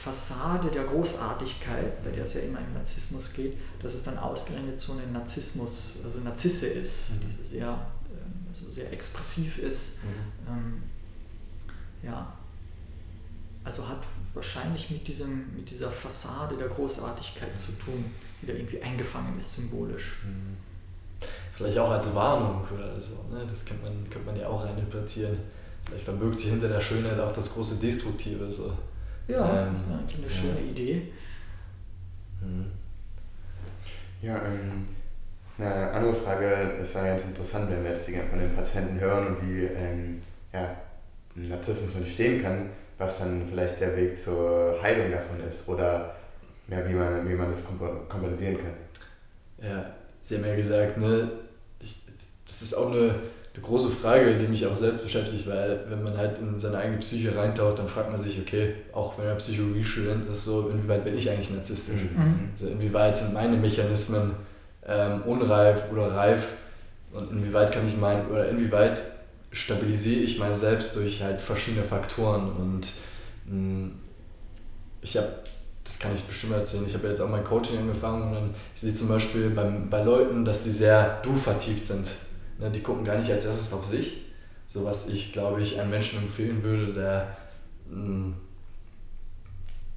[0.04, 4.80] Fassade der Großartigkeit, bei der es ja immer im Narzissmus geht, dass es dann ausgerechnet
[4.80, 7.36] so ein Narzissmus, also Narzisse ist, mhm.
[7.38, 10.04] die sehr, äh, also sehr expressiv ist.
[10.04, 10.52] Mhm.
[10.52, 10.82] Ähm,
[12.02, 12.32] ja,
[13.64, 14.02] also hat
[14.34, 18.04] wahrscheinlich mit, diesem, mit dieser Fassade der Großartigkeit zu tun,
[18.42, 20.18] die da irgendwie eingefangen ist symbolisch.
[20.24, 20.56] Mhm
[21.54, 23.12] vielleicht auch als Warnung oder so.
[23.32, 23.46] Ne?
[23.48, 25.38] Das könnte man, könnte man ja auch reininterpretieren.
[25.86, 28.50] Vielleicht verbirgt sich hinter der Schönheit auch das große Destruktive.
[28.50, 28.72] So.
[29.28, 30.70] Ja, ähm, das wäre eigentlich eine schöne ja.
[30.70, 31.12] Idee.
[32.40, 32.66] Mhm.
[34.22, 34.88] Ja, ähm,
[35.58, 36.46] eine andere Frage
[36.82, 40.20] ist ja ganz interessant, wenn wir jetzt von den Patienten hören und wie ähm,
[40.52, 40.76] ja,
[41.34, 46.16] Narzissmus entstehen kann, was dann vielleicht der Weg zur Heilung davon ist oder
[46.68, 47.64] ja, wie, man, wie man das
[48.08, 49.68] kompensieren kann.
[49.68, 51.30] Ja, Sie haben ja gesagt, ne,
[51.80, 52.02] ich,
[52.48, 53.14] das ist auch eine,
[53.54, 56.98] eine große Frage, die mich auch selbst beschäftigt, weil wenn man halt in seine eigene
[56.98, 61.16] Psyche reintaucht, dann fragt man sich, okay, auch wenn man Psychologiestudent ist, so, inwieweit bin
[61.16, 62.00] ich eigentlich narzisstisch?
[62.16, 62.50] Mhm.
[62.52, 64.32] Also inwieweit sind meine Mechanismen
[64.86, 66.48] ähm, unreif oder reif
[67.12, 69.00] und inwieweit kann ich mein, oder inwieweit
[69.52, 72.88] stabilisiere ich mein Selbst durch halt verschiedene Faktoren und
[73.46, 73.92] mh, mm,
[75.00, 75.28] ich habe,
[75.84, 78.80] das kann ich bestimmt erzählen, ich habe jetzt auch mein Coaching angefangen und dann, ich
[78.80, 82.08] sehe zum Beispiel beim, bei Leuten, dass die sehr du-vertieft sind.
[82.58, 84.26] Ne, die gucken gar nicht als erstes auf sich,
[84.66, 87.36] so was ich glaube ich einem Menschen empfehlen würde, der
[87.90, 88.34] mh, mm,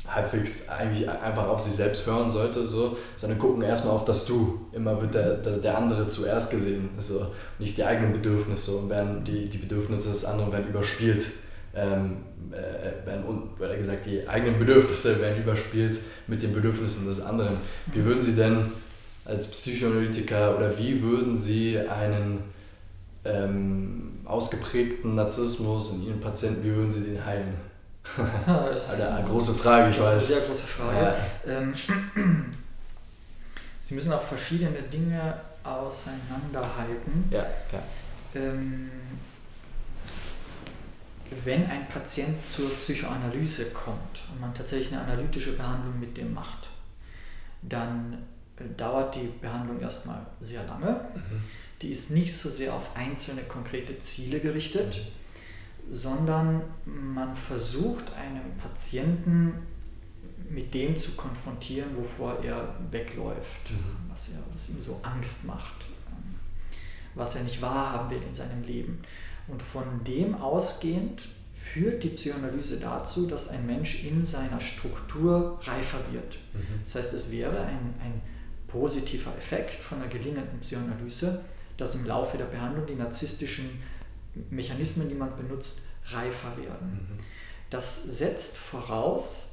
[0.08, 4.68] halbwegs eigentlich einfach auf sich selbst hören sollte, so, sondern gucken erstmal auf das Du.
[4.72, 7.28] Immer wird der, der, der andere zuerst gesehen, so,
[7.60, 11.26] nicht die eigenen Bedürfnisse und werden die, die Bedürfnisse des anderen werden überspielt.
[11.76, 13.24] Ähm, äh, werden,
[13.60, 17.58] oder gesagt, die eigenen Bedürfnisse werden überspielt mit den Bedürfnissen des anderen.
[17.88, 18.72] Wie würden Sie denn
[19.28, 22.44] als Psychoanalytiker oder wie würden Sie einen
[23.26, 27.56] ähm, ausgeprägten Narzissmus in Ihren Patienten, wie würden Sie den heilen?
[28.48, 30.24] Alter, eine große Frage, ich das weiß.
[30.24, 31.16] Ist eine sehr große Frage.
[31.46, 31.58] Ja.
[31.58, 31.74] Ähm,
[33.82, 37.26] Sie müssen auch verschiedene Dinge auseinanderhalten.
[37.30, 37.84] Ja, ja.
[38.36, 38.90] Ähm,
[41.44, 46.70] wenn ein Patient zur Psychoanalyse kommt und man tatsächlich eine analytische Behandlung mit dem macht,
[47.62, 48.37] dann äh,
[48.76, 50.92] dauert die Behandlung erstmal sehr lange.
[51.14, 51.44] Mhm.
[51.82, 54.98] Die ist nicht so sehr auf einzelne konkrete Ziele gerichtet.
[54.98, 55.18] Mhm
[55.90, 59.54] sondern man versucht einem Patienten
[60.50, 64.10] mit dem zu konfrontieren, wovor er wegläuft, mhm.
[64.10, 66.36] was, er, was ihm so Angst macht, ähm,
[67.16, 69.02] was er nicht wahrhaben will in seinem Leben.
[69.48, 76.00] Und von dem ausgehend führt die Psychoanalyse dazu, dass ein Mensch in seiner Struktur reifer
[76.12, 76.38] wird.
[76.54, 76.82] Mhm.
[76.84, 78.22] Das heißt, es wäre ein, ein
[78.68, 81.44] positiver Effekt von einer gelingenden Psychoanalyse,
[81.78, 83.82] dass im Laufe der Behandlung die narzisstischen
[84.50, 87.08] Mechanismen, die man benutzt, reifer werden.
[87.10, 87.20] Mhm.
[87.70, 89.50] Das setzt voraus,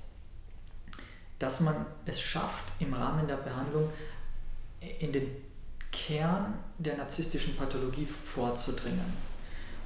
[1.39, 3.91] dass man es schafft, im Rahmen der Behandlung
[4.99, 5.29] in den
[5.91, 9.13] Kern der narzisstischen Pathologie vorzudringen.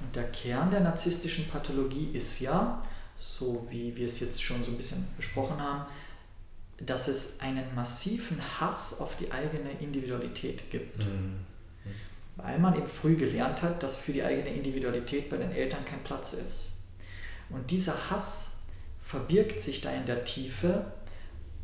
[0.01, 2.83] Und der Kern der narzisstischen Pathologie ist ja,
[3.14, 5.87] so wie wir es jetzt schon so ein bisschen besprochen haben,
[6.81, 11.05] dass es einen massiven Hass auf die eigene Individualität gibt.
[11.05, 11.47] Mhm
[12.38, 16.03] weil man eben früh gelernt hat, dass für die eigene Individualität bei den Eltern kein
[16.05, 16.73] Platz ist.
[17.51, 18.59] Und dieser Hass
[19.01, 20.85] verbirgt sich da in der Tiefe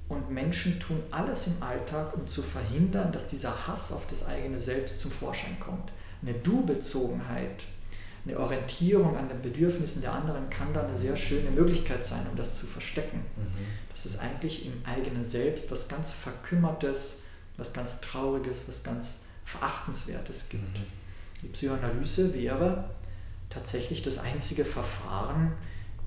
[0.09, 4.59] und Menschen tun alles im Alltag, um zu verhindern, dass dieser Hass auf das eigene
[4.59, 5.93] Selbst zum Vorschein kommt.
[6.23, 7.65] Eine Du-Bezogenheit,
[8.27, 12.37] eine Orientierung an den Bedürfnissen der anderen kann da eine sehr schöne Möglichkeit sein, um
[12.37, 13.19] das zu verstecken.
[13.37, 13.67] Mhm.
[13.95, 17.23] Das ist eigentlich im eigenen Selbst was ganz Verkümmertes,
[17.57, 20.79] was ganz Trauriges, was ganz Verachtenswertes gibt.
[20.79, 20.87] Mhm.
[21.43, 22.91] Die Psychoanalyse wäre
[23.51, 25.53] tatsächlich das einzige Verfahren,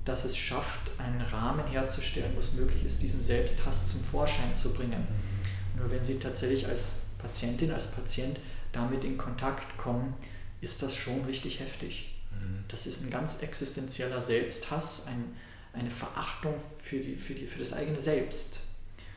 [0.04, 4.74] das es schafft, einen Rahmen herzustellen, wo es möglich ist, diesen Selbsthass zum Vorschein zu
[4.74, 5.00] bringen.
[5.00, 5.80] Mhm.
[5.80, 8.38] Nur wenn Sie tatsächlich als Patientin, als Patient
[8.72, 10.14] damit in Kontakt kommen,
[10.60, 12.14] ist das schon richtig heftig.
[12.32, 12.64] Mhm.
[12.68, 15.36] Das ist ein ganz existenzieller Selbsthass, ein,
[15.78, 18.60] eine Verachtung für, die, für, die, für das eigene Selbst.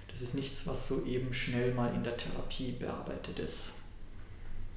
[0.10, 3.72] Das ist nichts, was so eben schnell mal in der Therapie bearbeitet ist.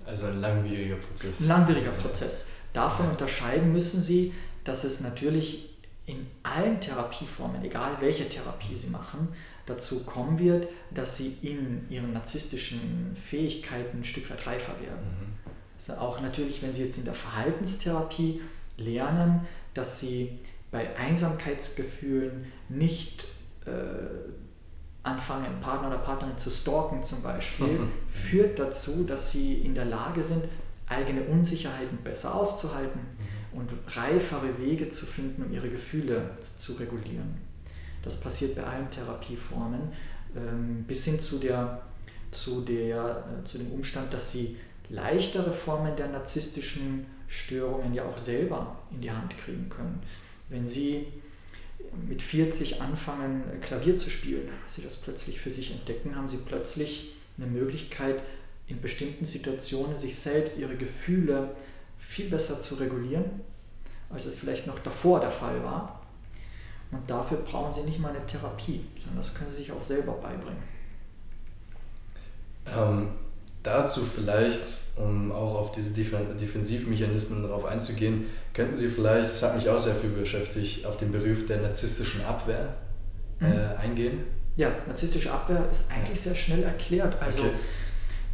[0.06, 1.40] Also ein langwieriger Prozess.
[1.40, 2.46] Ein langwieriger Prozess.
[2.72, 4.32] Davon unterscheiden müssen Sie,
[4.64, 5.70] dass es natürlich
[6.06, 9.28] in allen Therapieformen, egal welche Therapie Sie machen,
[9.66, 15.06] dazu kommen wird, dass Sie in Ihren narzisstischen Fähigkeiten ein Stück weit reifer werden.
[15.20, 15.50] Mhm.
[15.76, 18.42] Also auch natürlich, wenn Sie jetzt in der Verhaltenstherapie
[18.76, 20.38] lernen, dass Sie
[20.74, 23.28] bei Einsamkeitsgefühlen nicht
[23.64, 23.70] äh,
[25.04, 27.92] anfangen, Partner oder Partnerin zu stalken zum Beispiel, mhm.
[28.08, 30.42] führt dazu, dass sie in der Lage sind,
[30.88, 33.00] eigene Unsicherheiten besser auszuhalten
[33.52, 33.60] mhm.
[33.60, 37.36] und reifere Wege zu finden, um ihre Gefühle zu regulieren.
[38.02, 39.92] Das passiert bei allen Therapieformen,
[40.36, 41.82] ähm, bis hin zu, der,
[42.32, 44.56] zu, der, äh, zu dem Umstand, dass sie
[44.88, 50.02] leichtere Formen der narzisstischen Störungen ja auch selber in die Hand kriegen können.
[50.48, 51.06] Wenn sie
[52.06, 57.14] mit 40 anfangen, Klavier zu spielen, sie das plötzlich für sich entdecken, haben sie plötzlich
[57.36, 58.22] eine Möglichkeit,
[58.66, 61.54] in bestimmten Situationen sich selbst, ihre Gefühle
[61.98, 63.24] viel besser zu regulieren,
[64.10, 66.02] als es vielleicht noch davor der Fall war.
[66.90, 70.12] Und dafür brauchen sie nicht mal eine Therapie, sondern das können sie sich auch selber
[70.12, 70.62] beibringen.
[72.66, 73.10] Ähm,
[73.64, 79.68] dazu vielleicht, um auch auf diese Defensivmechanismen darauf einzugehen, könnten Sie vielleicht, das hat mich
[79.68, 82.76] auch sehr viel beschäftigt, auf den Begriff der narzisstischen Abwehr
[83.40, 83.80] äh, mhm.
[83.80, 84.18] eingehen?
[84.56, 87.20] Ja, narzisstische Abwehr ist eigentlich sehr schnell erklärt.
[87.20, 87.50] Also okay.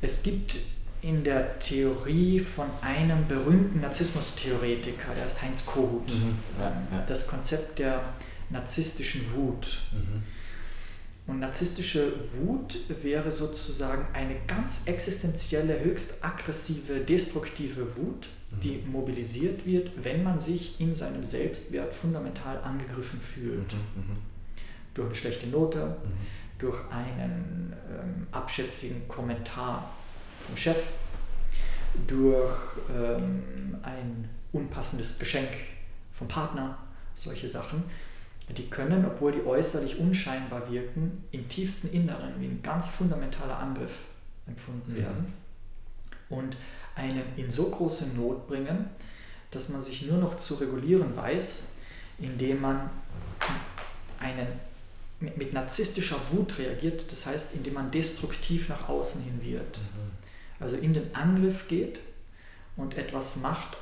[0.02, 0.56] es gibt
[1.00, 6.38] in der Theorie von einem berühmten Narzissmustheoretiker, der ist Heinz Kohut, mhm.
[6.58, 7.04] ja, ja.
[7.06, 8.02] das Konzept der
[8.50, 9.78] narzisstischen Wut.
[9.92, 10.22] Mhm.
[11.30, 18.60] Und narzisstische Wut wäre sozusagen eine ganz existenzielle, höchst aggressive, destruktive Wut, mhm.
[18.60, 23.72] die mobilisiert wird, wenn man sich in seinem Selbstwert fundamental angegriffen fühlt.
[23.72, 24.02] Mhm.
[24.02, 24.16] mhm.
[24.92, 26.10] Durch eine schlechte Note, mhm.
[26.58, 29.88] durch einen ähm, abschätzigen Kommentar
[30.44, 30.82] vom Chef,
[32.08, 32.58] durch
[32.92, 35.50] ähm, ein unpassendes Geschenk
[36.12, 36.76] vom Partner,
[37.14, 37.84] solche Sachen
[38.54, 43.92] die können, obwohl die äußerlich unscheinbar wirken, im tiefsten Inneren wie ein ganz fundamentaler Angriff
[44.46, 44.96] empfunden mhm.
[44.96, 45.32] werden
[46.28, 46.56] und
[46.94, 48.86] einen in so große Not bringen,
[49.50, 51.68] dass man sich nur noch zu regulieren weiß,
[52.18, 52.90] indem man
[54.18, 54.46] einen,
[55.18, 59.78] mit, mit narzisstischer Wut reagiert, das heißt, indem man destruktiv nach außen hin wird.
[59.78, 60.10] Mhm.
[60.60, 62.00] Also in den Angriff geht
[62.76, 63.78] und etwas macht,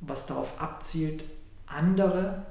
[0.00, 1.24] was darauf abzielt,
[1.66, 2.46] andere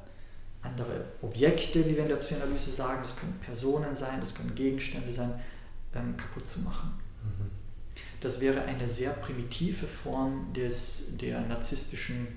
[0.64, 5.12] andere Objekte, wie wir in der Psychoanalyse sagen, das können Personen sein, das können Gegenstände
[5.12, 5.40] sein,
[5.94, 6.94] ähm, kaputt zu machen.
[7.22, 7.52] Mhm.
[8.22, 12.28] Das wäre eine sehr primitive Form des, der narzisstischen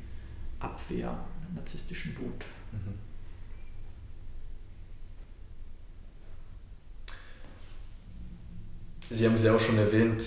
[0.58, 1.16] Abwehr,
[1.54, 2.44] narzisstischen Wut.
[2.72, 2.94] Mhm.
[9.08, 10.24] Sie haben es ja auch schon erwähnt,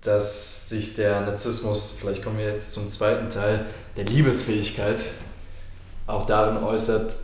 [0.00, 3.66] dass sich der Narzissmus, vielleicht kommen wir jetzt zum zweiten Teil,
[3.96, 5.02] der Liebesfähigkeit
[6.06, 7.14] auch darin äußert,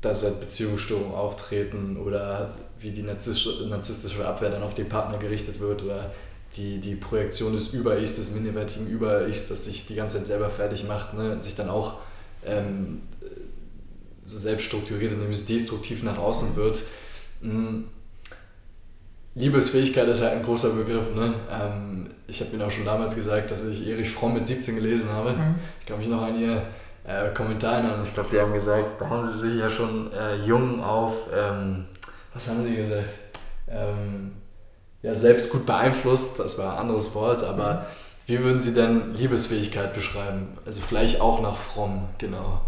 [0.00, 5.82] dass halt Beziehungsstörungen auftreten oder wie die narzisstische Abwehr dann auf den Partner gerichtet wird
[5.82, 6.12] oder
[6.56, 10.84] die, die Projektion des Über-Ichs, des minderwertigen Über-Ichs, das sich die ganze Zeit selber fertig
[10.86, 11.98] macht, ne, sich dann auch
[12.44, 13.02] ähm,
[14.24, 16.82] so selbst strukturiert, indem es destruktiv nach außen wird.
[17.40, 17.84] Mhm.
[19.34, 21.14] Liebesfähigkeit ist halt ein großer Begriff.
[21.14, 21.34] Ne?
[21.50, 25.10] Ähm, ich habe Ihnen auch schon damals gesagt, dass ich Erich Fromm mit 17 gelesen
[25.10, 25.32] habe.
[25.32, 25.54] Mhm.
[25.80, 26.62] Ich kann mich noch an Ihr
[27.04, 28.02] äh, Kommentaren an.
[28.02, 31.86] Ich glaube, die haben gesagt, da haben sie sich ja schon äh, jung auf, ähm,
[32.34, 33.10] was haben sie gesagt?
[33.68, 34.32] Ähm,
[35.02, 37.78] ja, selbst gut beeinflusst, das war ein anderes Wort, aber mhm.
[38.26, 40.58] wie würden Sie denn Liebesfähigkeit beschreiben?
[40.66, 42.62] Also vielleicht auch nach Fromm, genau.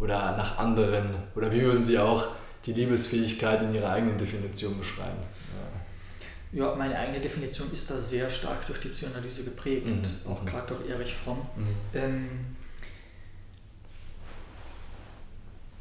[0.00, 1.14] Oder nach anderen.
[1.34, 2.28] Oder wie würden Sie auch
[2.66, 5.18] die Liebesfähigkeit in Ihrer eigenen Definition beschreiben?
[6.52, 10.30] Ja, meine eigene Definition ist da sehr stark durch die Psychoanalyse geprägt, mhm.
[10.30, 11.38] auch gerade durch Erich Fromm.
[11.56, 11.66] Mhm.
[11.92, 12.28] Ähm,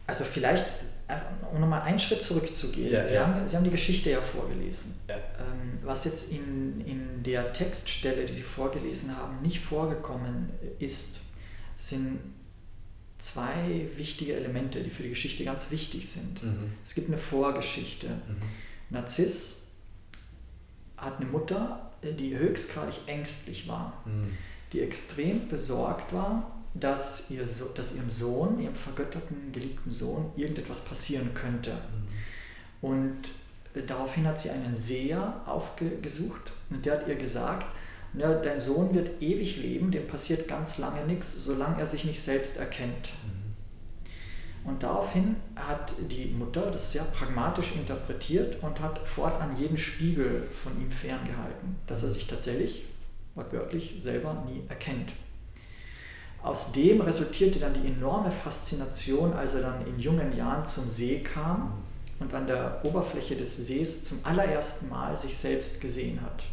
[0.08, 0.66] also vielleicht,
[1.52, 2.92] um nochmal einen Schritt zurückzugehen.
[2.92, 3.28] Ja, Sie, ja.
[3.28, 4.96] Haben, Sie haben die Geschichte ja vorgelesen.
[5.08, 5.16] Ja.
[5.16, 11.20] Ähm, was jetzt in, in der Textstelle, die Sie vorgelesen haben, nicht vorgekommen ist,
[11.76, 12.20] sind
[13.18, 16.44] zwei wichtige Elemente, die für die Geschichte ganz wichtig sind.
[16.44, 16.74] Mhm.
[16.84, 18.08] Es gibt eine Vorgeschichte.
[18.08, 18.38] Mhm.
[18.92, 19.68] Narziss
[20.98, 24.38] hat eine Mutter, die höchstgradig ängstlich war, mhm.
[24.74, 30.84] die extrem besorgt war dass, ihr so dass ihrem Sohn, ihrem vergötterten, geliebten Sohn, irgendetwas
[30.84, 31.72] passieren könnte.
[31.72, 32.90] Mhm.
[32.90, 33.32] Und
[33.88, 37.66] daraufhin hat sie einen Seher aufgesucht und der hat ihr gesagt,
[38.14, 42.22] ja, dein Sohn wird ewig leben, dem passiert ganz lange nichts, solange er sich nicht
[42.22, 43.12] selbst erkennt.
[43.26, 44.70] Mhm.
[44.70, 50.74] Und daraufhin hat die Mutter das sehr pragmatisch interpretiert und hat fortan jeden Spiegel von
[50.82, 52.86] ihm ferngehalten, dass er sich tatsächlich,
[53.36, 55.14] wortwörtlich, selber nie erkennt.
[56.46, 61.22] Aus dem resultierte dann die enorme Faszination, als er dann in jungen Jahren zum See
[61.22, 61.74] kam
[62.20, 66.44] und an der Oberfläche des Sees zum allerersten Mal sich selbst gesehen hat.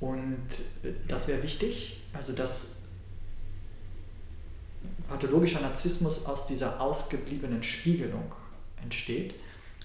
[0.00, 0.48] Und
[0.82, 2.76] äh, das wäre wichtig, also dass
[5.10, 8.32] pathologischer Narzissmus aus dieser ausgebliebenen Spiegelung
[8.82, 9.34] entsteht,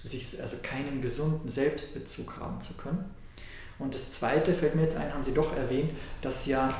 [0.02, 3.04] sich also keinen gesunden Selbstbezug haben zu können.
[3.78, 5.90] Und das Zweite fällt mir jetzt ein, haben Sie doch erwähnt,
[6.22, 6.74] dass ja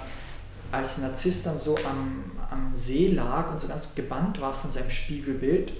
[0.72, 4.90] als Narzisst dann so am, am See lag und so ganz gebannt war von seinem
[4.90, 5.72] Spiegelbild,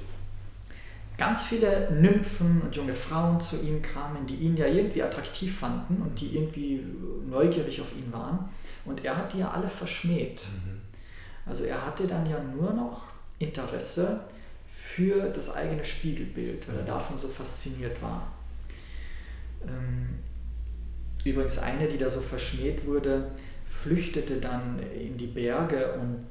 [1.17, 6.03] ganz viele Nymphen und junge Frauen zu ihm kamen, die ihn ja irgendwie attraktiv fanden
[6.03, 6.85] und die irgendwie
[7.29, 8.51] neugierig auf ihn waren.
[8.85, 10.43] Und er hat die ja alle verschmäht.
[10.47, 10.81] Mhm.
[11.47, 13.05] Also er hatte dann ja nur noch
[13.39, 14.25] Interesse
[14.67, 16.87] für das eigene Spiegelbild, weil er mhm.
[16.87, 18.31] davon so fasziniert war.
[19.67, 20.19] Ähm,
[21.25, 23.31] übrigens eine, die da so verschmäht wurde,
[23.73, 26.29] flüchtete dann in die Berge und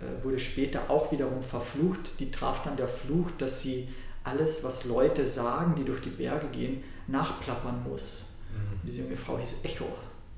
[0.00, 2.18] äh, wurde später auch wiederum verflucht.
[2.18, 3.88] Die traf dann der Fluch, dass sie
[4.24, 8.34] alles, was Leute sagen, die durch die Berge gehen, nachplappern muss.
[8.50, 8.86] Mhm.
[8.86, 9.84] Diese junge Frau hieß Echo.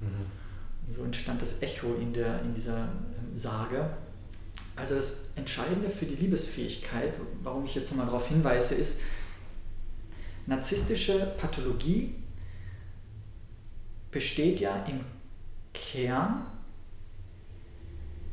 [0.01, 0.93] Mhm.
[0.93, 3.91] So entstand das Echo in, der, in dieser ähm, Sage.
[4.77, 9.01] Also das Entscheidende für die Liebesfähigkeit, warum ich jetzt nochmal darauf hinweise, ist,
[10.47, 12.17] narzisstische Pathologie
[14.11, 15.01] besteht ja im
[15.75, 16.47] Kern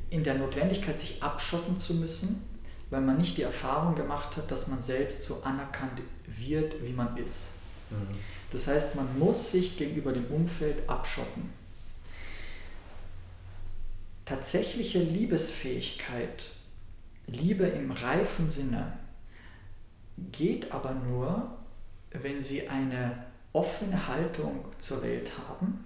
[0.09, 2.43] in der Notwendigkeit, sich abschotten zu müssen,
[2.89, 7.17] weil man nicht die Erfahrung gemacht hat, dass man selbst so anerkannt wird, wie man
[7.17, 7.51] ist.
[7.89, 8.17] Mhm.
[8.51, 11.49] Das heißt, man muss sich gegenüber dem Umfeld abschotten.
[14.25, 16.51] Tatsächliche Liebesfähigkeit,
[17.27, 18.97] Liebe im reifen Sinne,
[20.31, 21.57] geht aber nur,
[22.11, 25.85] wenn sie eine offene Haltung zur Welt haben,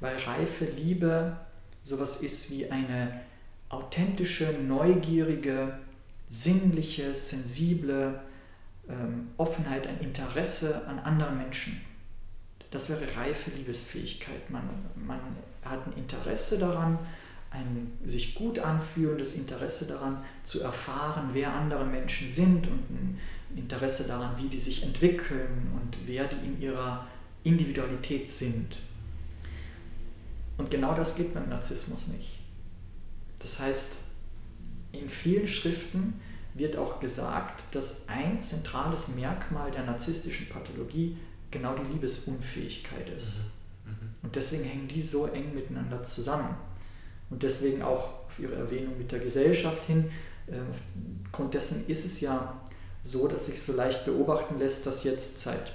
[0.00, 1.36] weil reife Liebe
[1.82, 3.20] sowas ist wie eine
[3.68, 5.78] authentische, neugierige,
[6.28, 8.20] sinnliche, sensible
[8.88, 11.80] ähm, Offenheit, ein Interesse an anderen Menschen.
[12.70, 14.50] Das wäre reife Liebesfähigkeit.
[14.50, 15.20] Man, man
[15.64, 16.98] hat ein Interesse daran,
[17.50, 23.20] ein sich gut anfühlendes Interesse daran zu erfahren, wer andere Menschen sind und ein
[23.56, 27.06] Interesse daran, wie die sich entwickeln und wer die in ihrer
[27.44, 28.76] Individualität sind.
[30.58, 32.40] Und genau das geht beim Narzissmus nicht.
[33.40, 33.98] Das heißt,
[34.92, 36.20] in vielen Schriften
[36.54, 41.18] wird auch gesagt, dass ein zentrales Merkmal der narzisstischen Pathologie
[41.50, 43.42] genau die Liebesunfähigkeit ist.
[43.84, 43.90] Mhm.
[43.90, 44.08] Mhm.
[44.22, 46.56] Und deswegen hängen die so eng miteinander zusammen.
[47.30, 50.10] Und deswegen auch auf Ihre Erwähnung mit der Gesellschaft hin,
[50.46, 50.58] äh,
[51.24, 52.60] aufgrund dessen ist es ja
[53.02, 55.72] so, dass sich so leicht beobachten lässt, dass jetzt seit,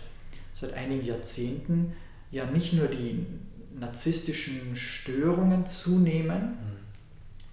[0.53, 1.93] seit einigen Jahrzehnten
[2.31, 3.25] ja nicht nur die
[3.81, 6.71] narzisstischen Störungen zunehmen, mhm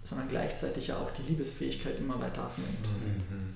[0.09, 2.83] sondern gleichzeitig ja auch die Liebesfähigkeit immer weiter abnimmt.
[2.83, 3.55] Mhm.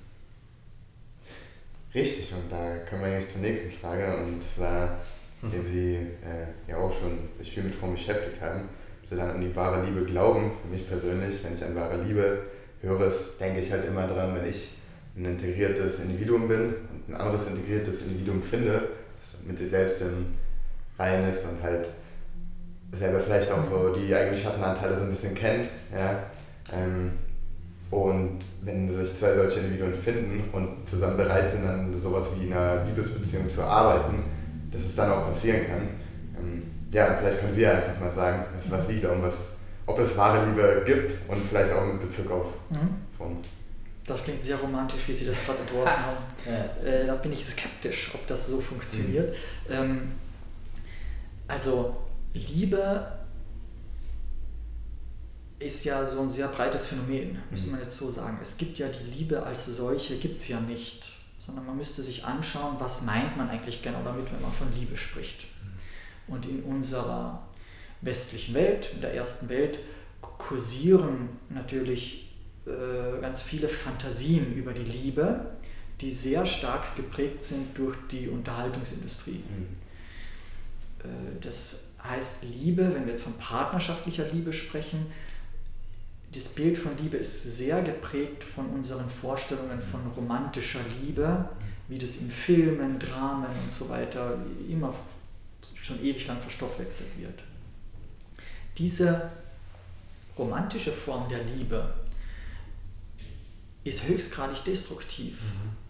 [1.94, 5.00] Richtig, und da kommen wir jetzt zur nächsten Frage, und zwar,
[5.42, 8.68] indem Sie äh, ja auch schon sich viel mit Frauen beschäftigt haben,
[9.02, 10.52] ob Sie dann an die wahre Liebe glauben.
[10.60, 12.44] Für mich persönlich, wenn ich an wahre Liebe
[12.80, 14.70] höre, denke ich halt immer dran, wenn ich
[15.16, 18.88] ein integriertes Individuum bin und ein anderes integriertes Individuum finde,
[19.20, 20.26] das mit sich selbst im
[20.98, 21.88] Reinen ist und halt
[22.92, 26.24] selber vielleicht auch so die eigenen Schattenanteile so ein bisschen kennt, ja,
[26.72, 27.12] ähm,
[27.92, 32.84] und wenn sich zwei solche Individuen finden und zusammen bereit sind, an sowas wie einer
[32.84, 34.24] Liebesbeziehung zu arbeiten,
[34.70, 35.88] dass es dann auch passieren kann.
[36.38, 40.16] Ähm, ja, vielleicht können Sie ja einfach mal sagen, was Sie glauben, was, ob es
[40.16, 43.36] wahre Liebe gibt und vielleicht auch mit Bezug auf mhm.
[44.06, 46.16] Das klingt sehr romantisch, wie Sie das gerade entworfen haben.
[46.46, 46.90] Ja.
[46.90, 49.34] Äh, da bin ich skeptisch, ob das so funktioniert.
[49.68, 49.74] Mhm.
[49.74, 50.12] Ähm,
[51.46, 51.98] also
[52.34, 53.06] Liebe
[55.58, 57.76] ist ja so ein sehr breites Phänomen, müsste mhm.
[57.76, 58.38] man jetzt so sagen.
[58.42, 61.08] Es gibt ja die Liebe als solche, gibt es ja nicht,
[61.38, 64.96] sondern man müsste sich anschauen, was meint man eigentlich genau damit, wenn man von Liebe
[64.96, 65.44] spricht.
[65.44, 66.34] Mhm.
[66.34, 67.46] Und in unserer
[68.00, 69.78] westlichen Welt, in der ersten Welt,
[70.20, 72.32] kursieren natürlich
[72.66, 75.52] äh, ganz viele Fantasien über die Liebe,
[76.00, 79.42] die sehr stark geprägt sind durch die Unterhaltungsindustrie.
[79.48, 79.66] Mhm.
[81.04, 85.06] Äh, das heißt, Liebe, wenn wir jetzt von partnerschaftlicher Liebe sprechen,
[86.32, 91.48] das Bild von Liebe ist sehr geprägt von unseren Vorstellungen von romantischer Liebe,
[91.88, 94.38] wie das in Filmen, Dramen und so weiter
[94.68, 94.94] immer
[95.74, 97.42] schon ewig lang verstoffwechselt wird.
[98.78, 99.30] Diese
[100.38, 101.92] romantische Form der Liebe
[103.84, 105.40] ist höchstgradig destruktiv.
[105.42, 105.81] Mhm.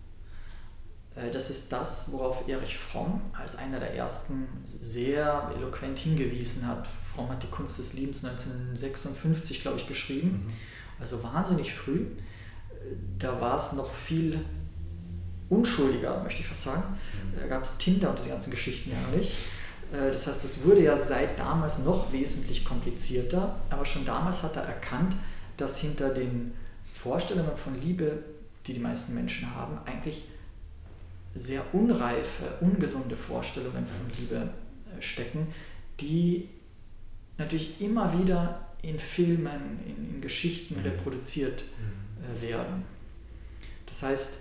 [1.16, 6.88] Äh, das ist das, worauf Erich Fromm als einer der ersten sehr eloquent hingewiesen hat
[7.14, 10.46] Fromm hat die Kunst des Lebens 1956, glaube ich, geschrieben.
[10.46, 10.52] Mhm.
[10.98, 12.06] Also wahnsinnig früh.
[13.18, 14.40] Da war es noch viel
[15.50, 16.82] unschuldiger, möchte ich fast sagen.
[16.82, 17.40] Mhm.
[17.40, 19.32] Da gab es Tinder und diese ganzen Geschichten ja nicht.
[19.92, 24.56] Äh, das heißt, es wurde ja seit damals noch wesentlich komplizierter, aber schon damals hat
[24.56, 25.14] er erkannt,
[25.58, 26.54] dass hinter den
[26.92, 28.22] Vorstellungen von Liebe,
[28.66, 30.28] die die meisten Menschen haben, eigentlich
[31.34, 35.48] sehr unreife, ungesunde Vorstellungen von Liebe äh, stecken,
[36.00, 36.48] die
[37.38, 40.82] natürlich immer wieder in Filmen, in, in Geschichten mhm.
[40.82, 42.24] reproduziert mhm.
[42.38, 42.84] äh, werden.
[43.86, 44.38] Das heißt,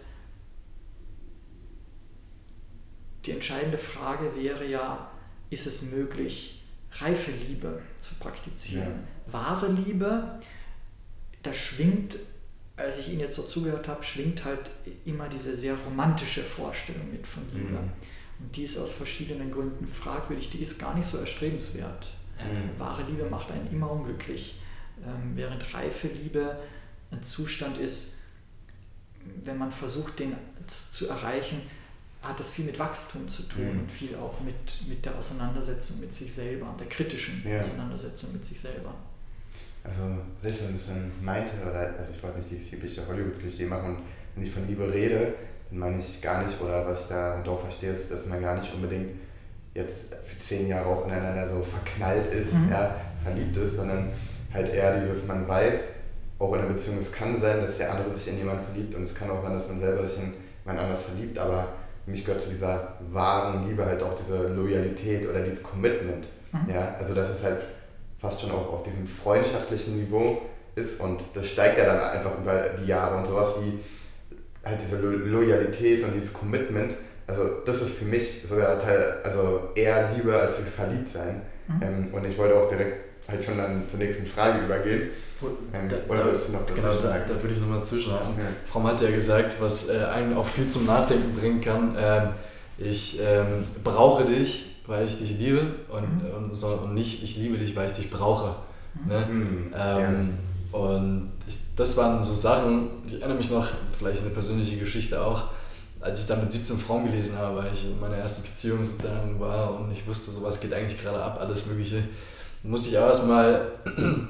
[3.25, 5.11] die entscheidende Frage wäre ja,
[5.49, 6.63] ist es möglich,
[6.93, 9.03] reife Liebe zu praktizieren?
[9.27, 9.33] Ja.
[9.33, 10.39] Wahre Liebe,
[11.43, 12.17] da schwingt,
[12.81, 14.71] als ich Ihnen jetzt so zugehört habe, schwingt halt
[15.05, 17.69] immer diese sehr romantische Vorstellung mit von Liebe.
[17.69, 17.91] Mhm.
[18.39, 22.07] Und die ist aus verschiedenen Gründen fragwürdig, die ist gar nicht so erstrebenswert.
[22.39, 22.79] Mhm.
[22.79, 24.59] Wahre Liebe macht einen immer unglücklich,
[25.05, 26.57] ähm, während reife Liebe
[27.11, 28.13] ein Zustand ist,
[29.43, 30.35] wenn man versucht, den
[30.67, 31.61] zu erreichen,
[32.23, 33.79] hat das viel mit Wachstum zu tun mhm.
[33.81, 37.59] und viel auch mit, mit der Auseinandersetzung mit sich selber, der kritischen ja.
[37.59, 38.93] Auseinandersetzung mit sich selber.
[39.83, 40.01] Also
[40.39, 43.97] selbst wenn es dann meinte, oder also ich wollte nicht dieses typische Hollywood-Klischee machen,
[44.35, 45.33] wenn ich von Liebe rede,
[45.69, 48.57] dann meine ich gar nicht, oder was ich da doch verstehe, ist, dass man gar
[48.57, 49.11] nicht unbedingt
[49.73, 52.71] jetzt für zehn Jahre auch ineinander so verknallt ist, mhm.
[52.71, 54.09] ja, verliebt ist, sondern
[54.53, 55.93] halt eher dieses, man weiß,
[56.37, 59.03] auch in einer Beziehung, es kann sein, dass der andere sich in jemanden verliebt und
[59.03, 61.69] es kann auch sein, dass man selber sich in jemand anders verliebt, aber
[62.05, 66.27] mich gehört zu dieser wahren Liebe halt auch diese Loyalität oder dieses Commitment.
[66.51, 66.69] Mhm.
[66.69, 67.59] Ja, also das ist halt
[68.21, 70.41] fast schon auch auf diesem freundschaftlichen Niveau
[70.75, 73.79] ist und das steigt ja dann einfach über die Jahre und sowas wie
[74.63, 76.93] halt diese Lo Loyalität und dieses Commitment.
[77.27, 81.41] Also das ist für mich sogar Teil, also eher Liebe als dieses Verliebtsein.
[81.67, 81.81] Mhm.
[81.81, 85.09] Ähm, und ich wollte auch direkt halt schon dann zur nächsten Frage übergehen.
[85.73, 88.33] Ähm, da, oder würdest du noch genau, da, da würde ich nochmal zwischenhalten.
[88.37, 88.45] Ja.
[88.65, 91.95] Frau hat ja gesagt, was äh, einen auch viel zum Nachdenken bringen kann.
[91.99, 92.29] Ähm,
[92.77, 96.45] ich ähm, brauche dich, weil ich dich liebe und, mhm.
[96.45, 98.55] und, so, und nicht ich liebe dich, weil ich dich brauche.
[98.95, 99.09] Mhm.
[99.09, 99.25] Ne?
[99.25, 99.73] Mhm.
[99.75, 100.37] Ähm,
[100.71, 100.79] ja.
[100.79, 103.67] Und ich, das waren so Sachen, ich erinnere mich noch,
[103.97, 105.45] vielleicht eine persönliche Geschichte auch,
[105.99, 109.39] als ich da mit 17 Frauen gelesen habe, weil ich in meiner ersten Beziehung sozusagen
[109.39, 112.03] war und ich wusste, sowas geht eigentlich gerade ab, alles Mögliche
[112.63, 113.71] muss ich auch erstmal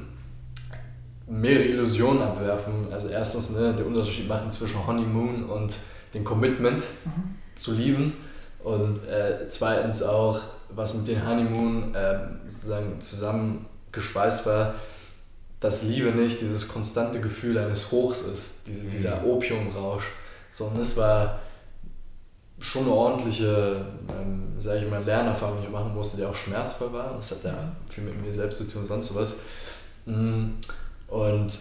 [1.28, 2.88] mehrere Illusionen abwerfen.
[2.91, 5.78] Also erstens ne, den Unterschied machen zwischen Honeymoon und
[6.14, 7.36] dem Commitment mhm.
[7.56, 8.14] zu lieben.
[8.64, 10.39] Und äh, zweitens auch,
[10.70, 14.76] was mit dem Honeymoon äh, sozusagen zusammengespeist war,
[15.59, 18.89] dass Liebe nicht dieses konstante Gefühl eines Hochs ist, diese, mhm.
[18.89, 20.05] dieser Opiumrausch,
[20.49, 21.39] sondern es war
[22.59, 26.93] schon eine ordentliche, ähm, sage ich mal, Lernerfahrung, die ich machen musste, die auch schmerzvoll
[26.93, 27.16] war.
[27.16, 29.38] Das hat ja viel mit mir selbst zu tun und sonst was.
[30.05, 30.51] Mm,
[31.07, 31.51] und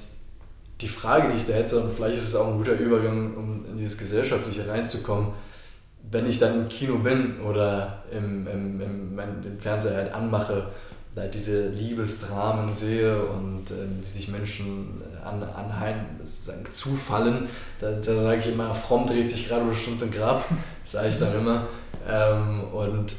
[0.80, 3.66] die Frage, die ich da hätte, und vielleicht ist es auch ein guter Übergang, um
[3.66, 5.32] in dieses Gesellschaftliche reinzukommen,
[6.10, 10.68] wenn ich dann im Kino bin oder im, im, im, im Fernseher halt anmache,
[11.14, 17.48] da diese Liebesdramen sehe und äh, wie sich Menschen an, anheim sozusagen zufallen,
[17.80, 20.44] da, da sage ich immer, fromm dreht sich gerade bestimmt im Grab,
[20.84, 21.66] sage ich dann immer.
[22.08, 23.14] Ähm, und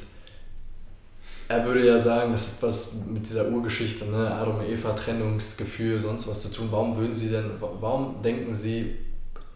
[1.49, 4.32] er würde ja sagen, das hat was mit dieser Urgeschichte, ne?
[4.32, 6.69] Adam und Eva, Trennungsgefühl, sonst was zu tun.
[6.71, 8.95] Warum würden Sie denn, warum denken Sie,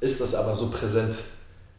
[0.01, 1.15] ist das aber so präsent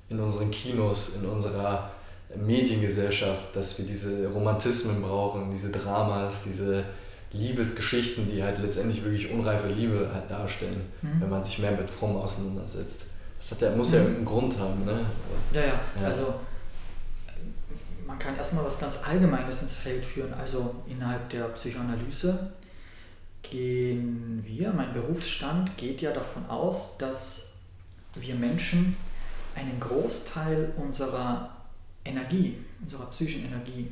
[0.08, 1.90] in unseren Kinos, in unserer
[2.34, 6.84] Mediengesellschaft, dass wir diese Romantismen brauchen, diese Dramas, diese
[7.32, 11.20] Liebesgeschichten, die halt letztendlich wirklich unreife Liebe halt darstellen, mhm.
[11.20, 13.06] wenn man sich mehr mit Fromm auseinandersetzt.
[13.38, 14.16] Das hat ja, muss ja mhm.
[14.16, 15.00] einen Grund haben, ne?
[15.52, 16.06] Ja, ja, ja.
[16.06, 16.34] also
[18.06, 20.32] man kann erstmal was ganz Allgemeines ins Feld führen.
[20.34, 22.52] Also innerhalb der Psychoanalyse
[23.42, 27.50] gehen wir, mein Berufsstand geht ja davon aus, dass
[28.14, 28.96] wir Menschen
[29.56, 31.50] einen Großteil unserer
[32.04, 33.90] Energie, unserer psychischen Energie,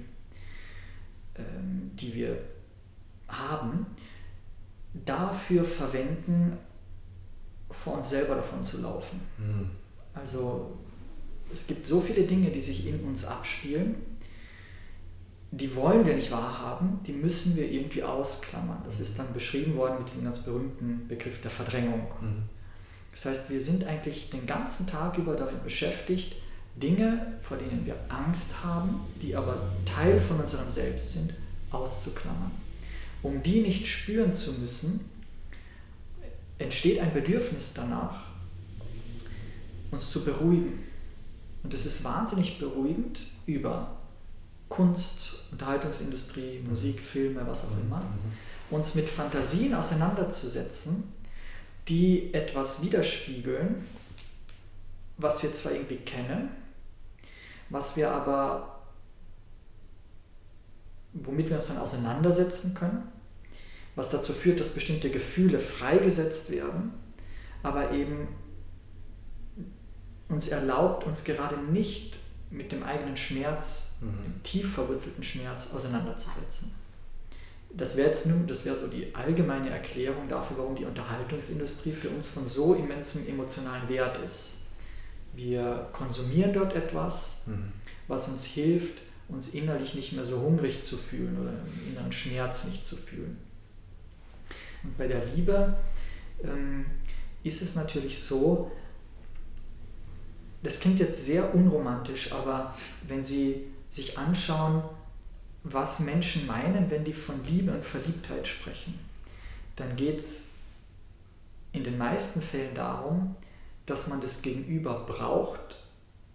[1.37, 2.39] ähm, die wir
[3.27, 3.87] haben,
[4.93, 6.59] dafür verwenden,
[7.71, 9.21] vor uns selber davon zu laufen.
[9.39, 9.71] Mhm.
[10.15, 10.79] Also
[11.53, 13.97] es gibt so viele Dinge, die sich in uns abspielen,
[15.51, 18.83] die wollen wir nicht wahrhaben, die müssen wir irgendwie ausklammern.
[18.85, 22.07] Das ist dann beschrieben worden mit diesem ganz berühmten Begriff der Verdrängung.
[22.21, 22.43] Mhm.
[23.15, 26.35] Das heißt, wir sind eigentlich den ganzen Tag über darin beschäftigt,
[26.75, 31.33] Dinge, vor denen wir Angst haben, die aber Teil von unserem Selbst sind,
[31.71, 32.51] auszuklammern.
[33.23, 35.09] Um die nicht spüren zu müssen,
[36.59, 38.25] entsteht ein Bedürfnis danach,
[39.93, 40.83] uns zu beruhigen.
[41.63, 43.97] Und es ist wahnsinnig beruhigend, über
[44.69, 48.77] Kunst, Unterhaltungsindustrie, Musik, Filme, was auch immer, mhm.
[48.77, 51.05] uns mit Fantasien auseinanderzusetzen,
[51.89, 53.87] die etwas widerspiegeln,
[55.17, 56.51] was wir zwar irgendwie kennen,
[57.69, 58.83] was wir aber,
[61.13, 63.11] womit wir uns dann auseinandersetzen können,
[63.97, 66.93] was dazu führt, dass bestimmte Gefühle freigesetzt werden,
[67.63, 68.29] aber eben
[70.29, 72.19] uns erlaubt, uns gerade nicht
[72.51, 74.23] mit dem eigenen Schmerz, mhm.
[74.25, 76.73] dem tief verwurzelten Schmerz auseinanderzusetzen.
[77.77, 82.09] Das wäre jetzt nun, das wäre so die allgemeine Erklärung dafür, warum die Unterhaltungsindustrie für
[82.09, 84.59] uns von so immensem emotionalen Wert ist.
[85.35, 87.73] Wir konsumieren dort etwas, mhm.
[88.07, 92.65] was uns hilft, uns innerlich nicht mehr so hungrig zu fühlen oder im inneren Schmerz
[92.65, 93.39] nicht zu fühlen.
[94.85, 95.77] Und bei der Liebe
[96.45, 96.87] ähm,
[97.43, 98.71] ist es natürlich so,
[100.63, 102.75] das klingt jetzt sehr unromantisch, aber
[103.09, 104.83] wenn Sie sich anschauen,
[105.65, 108.99] was Menschen meinen, wenn die von Liebe und Verliebtheit sprechen,
[109.77, 110.45] dann geht es
[111.73, 113.35] in den meisten Fällen darum,
[113.87, 115.77] dass man das Gegenüber braucht,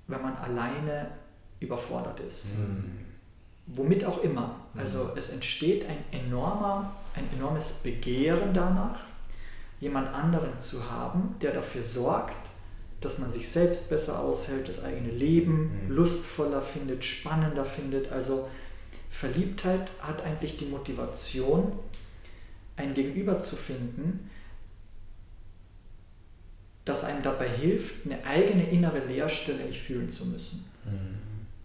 [0.07, 1.11] wenn man alleine
[1.59, 2.57] überfordert ist.
[2.57, 3.05] Mhm.
[3.67, 4.55] Womit auch immer.
[4.75, 5.11] Also mhm.
[5.15, 8.99] es entsteht ein, enormer, ein enormes Begehren danach,
[9.79, 12.49] jemand anderen zu haben, der dafür sorgt,
[12.99, 15.91] dass man sich selbst besser aushält, das eigene Leben mhm.
[15.95, 18.11] lustvoller findet, spannender findet.
[18.11, 18.49] Also
[19.19, 21.73] Verliebtheit hat eigentlich die Motivation,
[22.77, 24.29] ein Gegenüber zu finden,
[26.85, 30.63] das einem dabei hilft, eine eigene innere Leerstelle nicht fühlen zu müssen.
[30.85, 31.17] Mhm.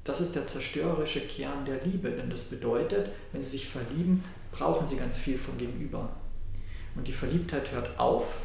[0.02, 4.84] Das ist der zerstörerische Kern der Liebe, denn das bedeutet, wenn Sie sich verlieben, brauchen
[4.84, 6.10] Sie ganz viel vom Gegenüber.
[6.96, 8.42] Und die Verliebtheit hört auf,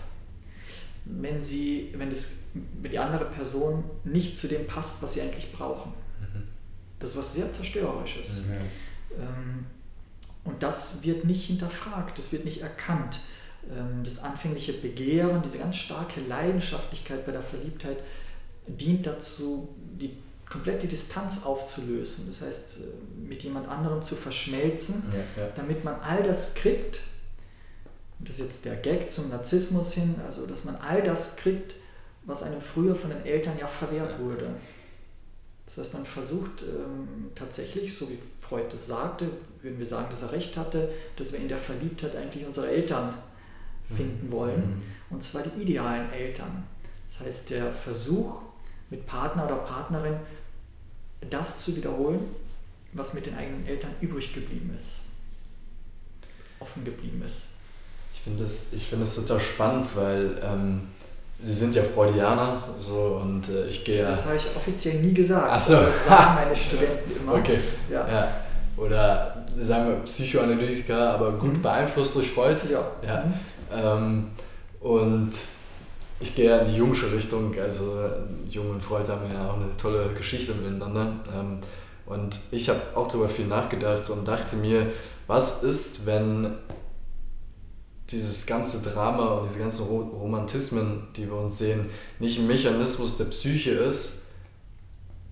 [1.05, 2.43] wenn, sie, wenn, das,
[2.79, 5.93] wenn die andere Person nicht zu dem passt, was Sie eigentlich brauchen.
[6.19, 6.43] Mhm.
[6.99, 8.43] Das ist was sehr Zerstörerisches.
[8.43, 8.88] Mhm.
[9.17, 9.65] Ähm,
[10.43, 13.19] und das wird nicht hinterfragt, das wird nicht erkannt.
[13.69, 17.97] Ähm, das anfängliche Begehren, diese ganz starke Leidenschaftlichkeit bei der Verliebtheit
[18.67, 20.17] dient dazu, die
[20.49, 22.25] komplett die Distanz aufzulösen.
[22.27, 25.49] Das heißt, äh, mit jemand anderem zu verschmelzen, ja, ja.
[25.55, 27.01] damit man all das kriegt.
[28.19, 31.75] Das ist jetzt der Gag zum Narzissmus hin, also dass man all das kriegt,
[32.25, 34.49] was einem früher von den Eltern ja verwehrt wurde.
[35.65, 38.17] Das heißt, man versucht ähm, tatsächlich, so wie
[38.49, 39.29] Freud das sagte,
[39.61, 43.13] würden wir sagen, dass er recht hatte, dass wir in der Verliebtheit eigentlich unsere Eltern
[43.95, 44.31] finden mhm.
[44.31, 44.61] wollen.
[44.61, 44.81] Mhm.
[45.11, 46.63] Und zwar die idealen Eltern.
[47.07, 48.41] Das heißt, der Versuch
[48.89, 50.15] mit Partner oder Partnerin
[51.29, 52.21] das zu wiederholen,
[52.93, 55.01] was mit den eigenen Eltern übrig geblieben ist,
[56.59, 57.49] offen geblieben ist.
[58.13, 60.87] Ich finde das, find das total spannend, weil ähm,
[61.41, 64.03] Sie sind ja Freudianer so, und äh, ich gehe.
[64.03, 65.47] Das habe ich offiziell nie gesagt.
[65.49, 65.75] Ach so.
[65.75, 67.33] Das sagen meine Studenten immer.
[67.39, 67.59] Okay.
[67.89, 68.07] Ja.
[68.07, 68.27] ja.
[68.75, 71.61] Oder sagen wir Psychoanalytiker, aber gut mhm.
[71.61, 72.59] beeinflusst durch Freud.
[72.69, 72.91] Ja.
[73.05, 73.23] ja.
[73.23, 73.33] Mhm.
[73.71, 74.27] Ähm,
[74.81, 75.31] und
[76.19, 78.03] ich gehe in die jungsche Richtung, also
[78.49, 81.13] Jung und Freud haben ja auch eine tolle Geschichte miteinander.
[81.33, 81.59] Ähm,
[82.05, 84.87] und ich habe auch darüber viel nachgedacht und dachte mir,
[85.27, 86.55] was ist, wenn
[88.11, 91.87] dieses ganze Drama und diese ganzen Romantismen, die wir uns sehen,
[92.19, 94.23] nicht ein Mechanismus der Psyche ist,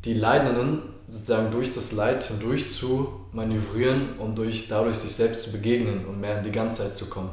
[0.05, 5.51] die Leidenden sozusagen durch das Leid hindurch zu manövrieren und durch, dadurch sich selbst zu
[5.51, 7.31] begegnen und mehr in die Ganzheit zu kommen.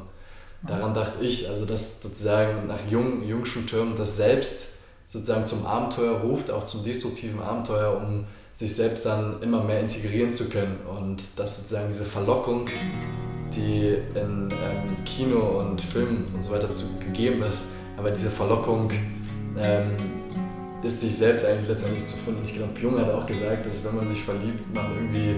[0.67, 6.21] Daran dachte ich, also dass sozusagen nach jung, jungschen Türmen das Selbst sozusagen zum Abenteuer
[6.21, 11.23] ruft, auch zum destruktiven Abenteuer, um sich selbst dann immer mehr integrieren zu können und
[11.37, 12.69] dass sozusagen diese Verlockung,
[13.53, 18.91] die in ähm, Kino und Film und so weiter zu, gegeben ist, aber diese Verlockung
[19.59, 19.97] ähm,
[20.83, 22.43] ist sich selbst eigentlich letztendlich zu finden.
[22.45, 25.37] Ich glaube, Jung hat auch gesagt, dass wenn man sich verliebt, man irgendwie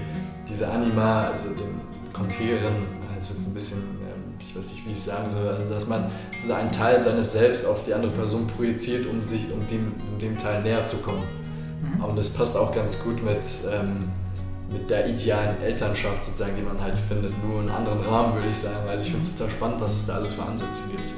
[0.49, 1.79] diese Anima, also den
[2.13, 3.97] Konträren, jetzt wird es ein bisschen
[4.39, 7.33] ich weiß nicht, wie ich es sagen soll, also dass man so einen Teil seines
[7.33, 10.97] Selbst auf die andere Person projiziert, um sich um dem, um dem Teil näher zu
[10.97, 11.23] kommen.
[11.81, 12.03] Mhm.
[12.03, 14.09] Und das passt auch ganz gut mit, ähm,
[14.71, 18.49] mit der idealen Elternschaft sozusagen, die man halt findet, nur in einem anderen Rahmen, würde
[18.49, 18.87] ich sagen.
[18.87, 21.16] Also ich finde es total spannend, was es da alles für Ansätze gibt.